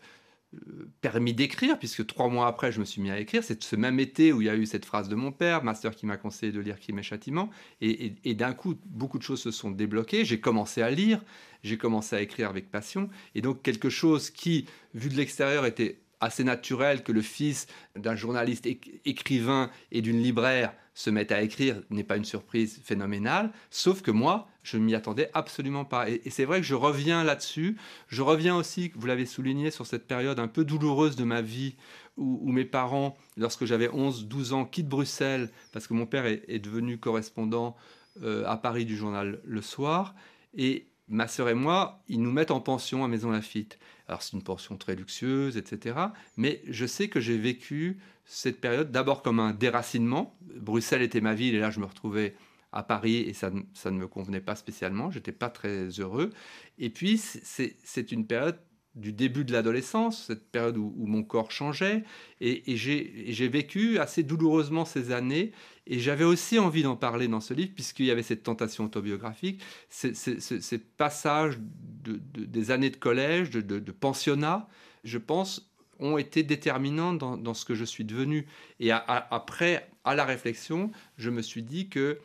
permis 1.00 1.34
d'écrire, 1.34 1.80
puisque 1.80 2.06
trois 2.06 2.28
mois 2.28 2.48
après, 2.48 2.72
je 2.72 2.80
me 2.80 2.86
suis 2.86 3.02
mis 3.02 3.10
à 3.10 3.20
écrire. 3.20 3.44
C'est 3.44 3.64
ce 3.64 3.76
même 3.76 4.00
été 4.00 4.34
où 4.34 4.42
il 4.42 4.48
y 4.48 4.50
a 4.50 4.56
eu 4.56 4.66
cette 4.66 4.86
phrase 4.86 5.08
de 5.08 5.16
mon 5.16 5.32
père, 5.32 5.64
ma 5.64 5.76
sœur 5.76 5.96
qui 5.96 6.06
m'a 6.06 6.18
conseillé 6.18 6.52
de 6.52 6.60
lire 6.60 6.80
Crime 6.80 7.00
et 7.00 7.04
Châtiment. 7.04 7.50
Et, 7.80 8.16
et 8.24 8.34
d'un 8.34 8.54
coup, 8.54 8.76
beaucoup 8.86 9.18
de 9.18 9.24
choses 9.24 9.42
se 9.42 9.52
sont 9.52 9.72
débloquées. 9.72 10.26
J'ai 10.26 10.40
commencé 10.40 10.82
à 10.82 10.92
lire, 10.92 11.24
j'ai 11.64 11.78
commencé 11.78 12.16
à 12.16 12.22
écrire 12.22 12.50
avec 12.50 12.70
passion. 12.70 13.10
Et 13.36 13.42
donc, 13.42 13.62
quelque 13.62 13.90
chose 13.90 14.30
qui, 14.30 14.66
vu 14.94 15.10
de 15.10 15.16
l'extérieur, 15.16 15.66
était 15.66 16.00
assez 16.20 16.44
naturel 16.44 17.04
que 17.04 17.12
le 17.12 17.22
fils 17.22 17.68
d'un 17.96 18.16
journaliste 18.16 18.68
écrivain 19.06 19.72
et 19.92 20.02
d'une 20.02 20.22
libraire 20.22 20.74
se 20.94 21.10
mette 21.10 21.32
à 21.32 21.42
écrire 21.42 21.82
n'est 21.90 22.04
pas 22.04 22.18
une 22.18 22.26
surprise 22.26 22.80
phénoménale, 22.84 23.52
sauf 23.70 24.02
que 24.02 24.12
moi, 24.12 24.48
je 24.64 24.78
ne 24.78 24.84
m'y 24.84 24.96
attendais 24.96 25.30
absolument 25.34 25.86
pas. 25.86 26.10
Et, 26.10 26.30
c'est 26.30 26.46
vrai 26.46 26.62
que 26.62 26.66
je 26.66 26.76
reviens 26.76 27.24
là-dessus. 27.24 27.78
Je 28.08 28.22
reviens 28.22 28.56
aussi, 28.56 28.92
vous 28.96 29.08
l'avez 29.08 29.26
souligné, 29.26 29.72
sur 29.72 29.86
cette 29.86 30.08
période 30.08 30.40
un 30.40 30.48
peu 30.48 30.64
douloureuse 30.64 31.16
de 31.16 31.24
ma 31.24 31.42
vie 31.42 31.76
où, 32.18 32.52
mes 32.52 32.66
parents, 32.66 33.18
lorsque 33.38 33.66
j'avais 33.66 33.88
11-12 33.88 34.54
ans, 34.54 34.66
quittent 34.66 34.90
Bruxelles 34.90 35.50
parce 35.72 35.88
que 35.88 35.94
mon 35.94 36.06
père 36.06 36.26
est, 36.26 36.60
devenu 36.60 36.98
correspondant 36.98 37.76
euh, 38.22 38.46
à 38.46 38.58
Paris 38.58 38.86
du 38.86 38.96
journal 38.96 39.40
Le 39.44 39.62
Soir. 39.62 40.14
Et 40.56 40.88
ma 41.08 41.28
sœur 41.28 41.50
et 41.50 41.54
moi, 41.54 42.04
ils 42.08 42.22
nous 42.22 42.32
mettent 42.32 42.52
en 42.52 42.62
pension 42.62 43.04
à 43.04 43.08
Maison 43.08 43.32
Lafitte. 43.32 43.80
Alors 44.08 44.22
c'est 44.22 44.34
une 44.34 44.44
pension 44.44 44.76
très 44.78 44.96
luxueuse, 44.96 45.58
etc. 45.58 45.96
Mais 46.36 46.62
je 46.68 46.86
sais 46.86 47.08
que 47.08 47.20
j'ai 47.20 47.38
vécu 47.38 48.00
cette 48.26 48.60
période 48.60 48.92
d'abord 48.92 49.22
comme 49.22 49.40
un 49.40 49.54
déracinement. 49.54 50.38
Bruxelles 50.56 51.02
était 51.02 51.22
ma 51.22 51.34
ville 51.34 51.56
et 51.56 51.60
là 51.60 51.72
je 51.72 51.80
me 51.80 51.86
retrouvais 51.86 52.36
à 52.72 52.84
Paris 52.84 53.18
et 53.18 53.34
ça, 53.34 53.50
ne 53.52 53.92
me 53.92 54.08
convenait 54.08 54.42
pas 54.42 54.56
spécialement. 54.56 55.12
J'étais 55.12 55.32
pas 55.32 55.50
très 55.50 55.88
heureux. 56.00 56.32
Et 56.78 56.90
puis 56.90 57.18
c'est 57.18 58.12
une 58.12 58.26
période 58.26 58.60
du 58.96 59.14
début 59.14 59.46
de 59.46 59.54
l'adolescence, 59.54 60.26
cette 60.28 60.52
période 60.52 60.78
où, 60.78 61.06
mon 61.06 61.24
corps 61.24 61.52
changeait, 61.52 62.04
et, 62.42 62.76
j'ai 62.76 63.48
vécu 63.48 64.00
assez 64.00 64.22
douloureusement 64.22 64.84
ces 64.84 65.12
années, 65.12 65.54
et 65.88 66.00
j'avais 66.00 66.26
aussi 66.26 66.60
envie 66.60 66.84
d'en 66.84 66.98
parler 66.98 67.28
dans 67.28 67.40
ce 67.40 67.54
livre, 67.54 67.72
puisqu'il 67.74 68.06
y 68.06 68.12
avait 68.12 68.24
cette 68.24 68.44
tentation 68.44 68.86
autobiographique, 68.86 69.62
ces, 69.90 70.78
passages 70.98 71.58
de, 72.04 72.20
des 72.36 72.72
années 72.72 72.90
de 72.90 72.98
collège, 72.98 73.50
de, 73.52 73.92
pensionnat, 73.92 74.68
je 75.06 75.18
pense, 75.18 75.72
ont 76.00 76.18
été 76.18 76.44
déterminants 76.44 77.14
dans, 77.14 77.54
ce 77.54 77.64
que 77.64 77.76
je 77.76 77.86
suis 77.86 78.04
devenu. 78.04 78.46
Et 78.80 78.92
après, 78.92 79.90
à 80.04 80.16
la 80.16 80.26
réflexion, 80.26 80.92
je 81.18 81.30
me 81.30 81.42
suis 81.42 81.64
dit 81.64 81.88
que 81.88 82.20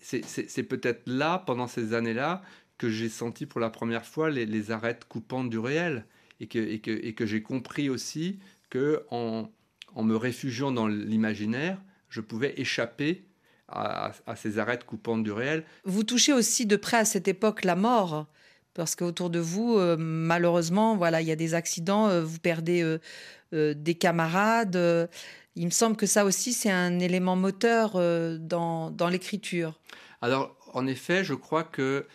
c'est 0.00 0.62
peut-être 0.62 1.02
là, 1.06 1.38
pendant 1.46 1.66
ces 1.66 1.94
années-là, 1.94 2.42
que 2.78 2.88
j'ai 2.88 3.08
senti 3.08 3.44
pour 3.46 3.60
la 3.60 3.70
première 3.70 4.06
fois 4.06 4.30
les, 4.30 4.70
arêtes 4.70 5.04
coupantes 5.04 5.50
du 5.50 5.58
réel 5.58 6.06
et 6.40 6.46
que, 6.46 7.26
j'ai 7.26 7.42
compris 7.42 7.90
aussi 7.90 8.38
que 8.70 9.04
en, 9.10 9.50
me 9.96 10.16
réfugiant 10.16 10.72
dans 10.72 10.88
l'imaginaire, 10.88 11.78
je 12.08 12.20
pouvais 12.20 12.54
échapper 12.58 13.26
à, 13.68 14.12
à, 14.26 14.36
ces 14.36 14.58
arêtes 14.58 14.84
coupantes 14.84 15.22
du 15.22 15.32
réel. 15.32 15.64
Vous 15.84 16.04
touchez 16.04 16.32
aussi 16.32 16.66
de 16.66 16.76
près 16.76 16.96
à 16.96 17.04
cette 17.04 17.28
époque 17.28 17.64
la 17.64 17.76
mort, 17.76 18.26
parce 18.74 18.94
qu'autour 18.94 19.30
de 19.30 19.40
vous, 19.40 19.76
euh, 19.76 19.96
malheureusement, 19.98 20.96
voilà, 20.96 21.20
il 21.20 21.28
y 21.28 21.32
a 21.32 21.36
des 21.36 21.54
accidents, 21.54 22.08
euh, 22.08 22.22
vous 22.22 22.38
perdez 22.38 22.82
euh, 23.52 23.74
des 23.74 23.94
camarades. 23.94 25.08
Il 25.56 25.66
me 25.66 25.70
semble 25.70 25.96
que 25.96 26.06
ça 26.06 26.24
aussi, 26.24 26.52
c'est 26.52 26.70
un 26.70 26.98
élément 26.98 27.36
moteur 27.36 27.94
dans, 28.38 28.90
dans 28.90 29.08
l'écriture. 29.08 29.80
Alors, 30.22 30.56
en 30.74 30.86
effet, 30.86 31.24
je 31.24 31.34
crois 31.34 31.64
que 31.64 32.06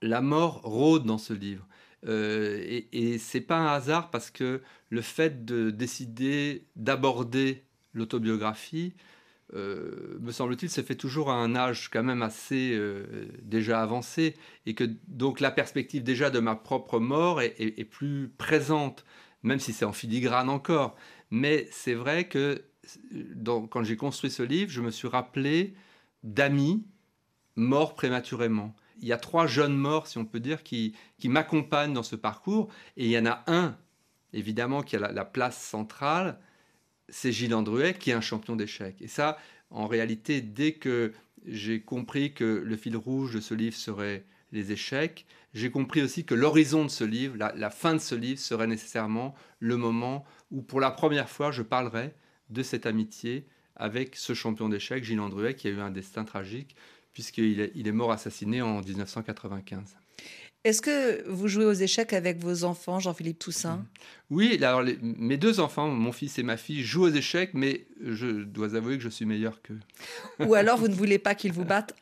la 0.00 0.20
mort 0.20 0.60
rôde 0.62 1.04
dans 1.04 1.18
ce 1.18 1.32
livre. 1.32 1.66
Euh, 2.08 2.58
et, 2.64 2.88
et 2.92 3.18
c'est 3.18 3.40
pas 3.40 3.56
un 3.56 3.72
hasard 3.74 4.10
parce 4.10 4.30
que 4.30 4.60
le 4.90 5.00
fait 5.00 5.44
de 5.44 5.70
décider 5.70 6.66
d'aborder 6.74 7.64
l'autobiographie, 7.94 8.94
euh, 9.54 10.16
me 10.20 10.32
semble-t-il, 10.32 10.70
se 10.70 10.80
fait 10.80 10.94
toujours 10.94 11.30
à 11.30 11.34
un 11.34 11.54
âge 11.54 11.90
quand 11.90 12.02
même 12.02 12.22
assez 12.22 12.72
euh, 12.72 13.28
déjà 13.42 13.82
avancé, 13.82 14.34
et 14.66 14.74
que 14.74 14.84
donc 15.08 15.40
la 15.40 15.50
perspective 15.50 16.02
déjà 16.02 16.30
de 16.30 16.38
ma 16.38 16.54
propre 16.56 16.98
mort 16.98 17.42
est, 17.42 17.84
plus 17.84 18.32
présente, 18.38 19.04
même 19.42 19.58
si 19.58 19.72
c'est 19.72 19.84
en 19.84 19.92
filigrane 19.92 20.48
encore. 20.48 20.96
Mais 21.30 21.68
c'est 21.70 21.94
vrai 21.94 22.28
que 22.28 22.62
quand 23.70 23.84
j'ai 23.84 23.96
construit 23.96 24.30
ce 24.30 24.42
livre, 24.42 24.70
je 24.70 24.80
me 24.80 24.90
suis 24.90 25.08
rappelé 25.08 25.74
d'amis 26.22 26.84
morts 27.56 27.94
prématurément 27.94 28.74
il 29.02 29.08
y 29.08 29.12
a 29.12 29.18
trois 29.18 29.46
jeunes 29.46 29.76
morts, 29.76 30.06
si 30.06 30.16
on 30.18 30.24
peut 30.24 30.40
dire, 30.40 30.62
qui, 30.62 30.94
m'accompagnent 31.24 31.92
dans 31.92 32.04
ce 32.04 32.16
parcours. 32.16 32.68
Et 32.96 33.06
il 33.06 33.10
y 33.10 33.18
en 33.18 33.26
a 33.26 33.42
un, 33.48 33.76
évidemment, 34.32 34.82
qui 34.82 34.96
a 34.96 34.98
la, 34.98 35.24
place 35.24 35.60
centrale, 35.60 36.38
c'est 37.08 37.32
Gilles 37.32 37.54
Andruet, 37.54 37.94
qui 37.94 38.10
est 38.10 38.14
un 38.14 38.20
champion 38.20 38.56
d'échecs. 38.56 38.96
Et 39.00 39.08
ça, 39.08 39.36
en 39.70 39.86
réalité, 39.88 40.40
dès 40.40 40.72
que 40.72 41.12
j'ai 41.44 41.82
compris 41.82 42.32
que 42.32 42.62
le 42.64 42.76
fil 42.76 42.96
rouge 42.96 43.34
de 43.34 43.40
ce 43.40 43.54
livre 43.54 43.76
serait 43.76 44.24
les 44.52 44.70
échecs, 44.70 45.26
j'ai 45.52 45.70
compris 45.70 46.00
aussi 46.00 46.24
que 46.24 46.34
l'horizon 46.34 46.84
de 46.84 46.90
ce 46.90 47.04
livre, 47.04 47.36
la, 47.36 47.70
fin 47.70 47.94
de 47.94 47.98
ce 47.98 48.14
livre, 48.14 48.38
serait 48.38 48.68
nécessairement 48.68 49.34
le 49.58 49.76
moment 49.76 50.24
où, 50.50 50.62
pour 50.62 50.80
la 50.80 50.90
première 50.90 51.28
fois, 51.28 51.50
je 51.50 51.62
parlerai 51.62 52.14
de 52.52 52.62
cette 52.62 52.86
amitié 52.86 53.46
avec 53.76 54.16
ce 54.16 54.34
champion 54.34 54.68
d'échecs, 54.68 55.04
Gilles 55.04 55.20
Andruet, 55.20 55.54
qui 55.54 55.68
a 55.68 55.70
eu 55.70 55.80
un 55.80 55.90
destin 55.90 56.24
tragique 56.24 56.76
puisqu'il 57.12 57.60
est, 57.60 57.72
il 57.74 57.88
est 57.88 57.92
mort 57.92 58.12
assassiné 58.12 58.62
en 58.62 58.80
1995. 58.80 59.96
Est-ce 60.64 60.80
que 60.80 61.28
vous 61.28 61.48
jouez 61.48 61.64
aux 61.64 61.72
échecs 61.72 62.12
avec 62.12 62.38
vos 62.38 62.62
enfants, 62.62 63.00
Jean-Philippe 63.00 63.40
Toussaint? 63.40 63.78
Mhm. 63.78 63.84
Oui, 64.30 64.58
alors 64.62 64.84
mes 65.02 65.36
deux 65.36 65.58
enfants, 65.58 65.88
mon 65.88 66.12
fils 66.12 66.38
et 66.38 66.44
ma 66.44 66.56
fille, 66.56 66.84
jouent 66.84 67.06
aux 67.06 67.10
échecs, 67.10 67.50
mais 67.52 67.86
je 68.00 68.44
dois 68.44 68.76
avouer 68.76 68.96
que 68.96 69.02
je 69.02 69.08
suis 69.08 69.26
meilleur 69.26 69.60
qu'eux. 69.60 69.80
Ou 70.38 70.54
alors 70.54 70.78
vous 70.78 70.86
ne 70.86 70.94
voulez 70.94 71.18
pas 71.18 71.34
qu'ils 71.34 71.52
vous 71.52 71.64
battent 71.64 71.96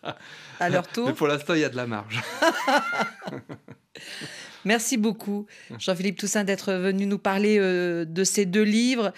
à 0.60 0.68
leur 0.68 0.86
tour 0.92 1.08
Mais 1.08 1.14
pour 1.14 1.26
l'instant, 1.26 1.54
il 1.54 1.60
y 1.60 1.64
a 1.64 1.70
de 1.70 1.76
la 1.76 1.86
marge. 1.86 2.22
Merci 4.64 4.98
beaucoup, 4.98 5.46
Jean-Philippe 5.78 6.18
Toussaint, 6.18 6.44
d'être 6.44 6.72
venu 6.74 7.06
nous 7.06 7.18
parler 7.18 7.56
euh, 7.58 8.04
de 8.04 8.24
ces 8.24 8.44
deux 8.44 8.62
livres. 8.62 9.12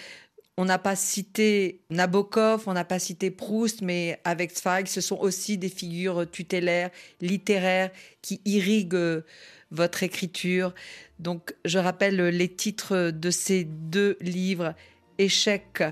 On 0.58 0.66
n'a 0.66 0.78
pas 0.78 0.96
cité 0.96 1.80
Nabokov, 1.88 2.64
on 2.66 2.74
n'a 2.74 2.84
pas 2.84 2.98
cité 2.98 3.30
Proust, 3.30 3.80
mais 3.80 4.20
avec 4.24 4.54
Zweig, 4.54 4.86
ce 4.86 5.00
sont 5.00 5.16
aussi 5.16 5.56
des 5.56 5.70
figures 5.70 6.30
tutélaires, 6.30 6.90
littéraires, 7.22 7.90
qui 8.20 8.40
irriguent 8.44 8.94
euh, 8.94 9.24
votre 9.70 10.02
écriture. 10.02 10.74
Donc, 11.18 11.54
je 11.64 11.78
rappelle 11.78 12.16
les 12.16 12.48
titres 12.48 13.10
de 13.10 13.30
ces 13.30 13.64
deux 13.64 14.18
livres 14.20 14.74
Échec, 15.18 15.82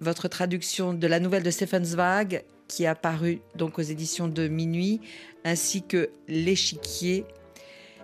votre 0.00 0.28
traduction 0.28 0.92
de 0.92 1.06
la 1.06 1.18
nouvelle 1.18 1.42
de 1.42 1.50
Stephen 1.50 1.84
Zweig, 1.84 2.44
qui 2.68 2.84
est 2.84 2.88
apparue 2.88 3.40
donc 3.54 3.78
aux 3.78 3.82
éditions 3.82 4.28
de 4.28 4.48
Minuit, 4.48 5.00
ainsi 5.44 5.82
que 5.82 6.10
L'échiquier 6.28 7.24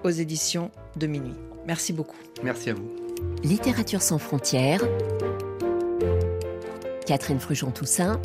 aux 0.05 0.11
éditions 0.11 0.71
de 0.97 1.07
Minuit. 1.07 1.35
Merci 1.66 1.92
beaucoup. 1.92 2.18
Merci 2.42 2.71
à 2.71 2.75
vous. 2.75 2.88
Littérature 3.42 4.03
sans 4.03 4.18
frontières 4.18 4.83
Catherine 7.09 7.40
Frujon-Toussaint, 7.40 8.21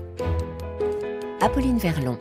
Apolline 1.39 1.77
Verlon. 1.77 2.19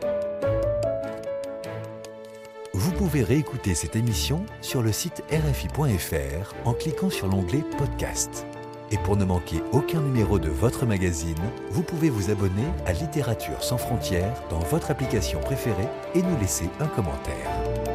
Vous 2.73 2.91
pouvez 2.93 3.21
réécouter 3.21 3.75
cette 3.75 3.97
émission 3.97 4.45
sur 4.61 4.81
le 4.81 4.93
site 4.93 5.25
rfi.fr 5.29 6.53
en 6.63 6.71
cliquant 6.71 7.09
sur 7.09 7.27
l'onglet 7.27 7.65
Podcast. 7.77 8.45
Et 8.91 8.97
pour 8.97 9.17
ne 9.17 9.25
manquer 9.25 9.57
aucun 9.73 9.99
numéro 9.99 10.39
de 10.39 10.47
votre 10.47 10.85
magazine, 10.85 11.35
vous 11.69 11.83
pouvez 11.83 12.09
vous 12.09 12.31
abonner 12.31 12.67
à 12.85 12.93
Littérature 12.93 13.61
sans 13.61 13.77
frontières 13.77 14.41
dans 14.49 14.59
votre 14.59 14.89
application 14.89 15.41
préférée 15.41 15.89
et 16.15 16.21
nous 16.21 16.39
laisser 16.39 16.69
un 16.79 16.87
commentaire. 16.87 17.92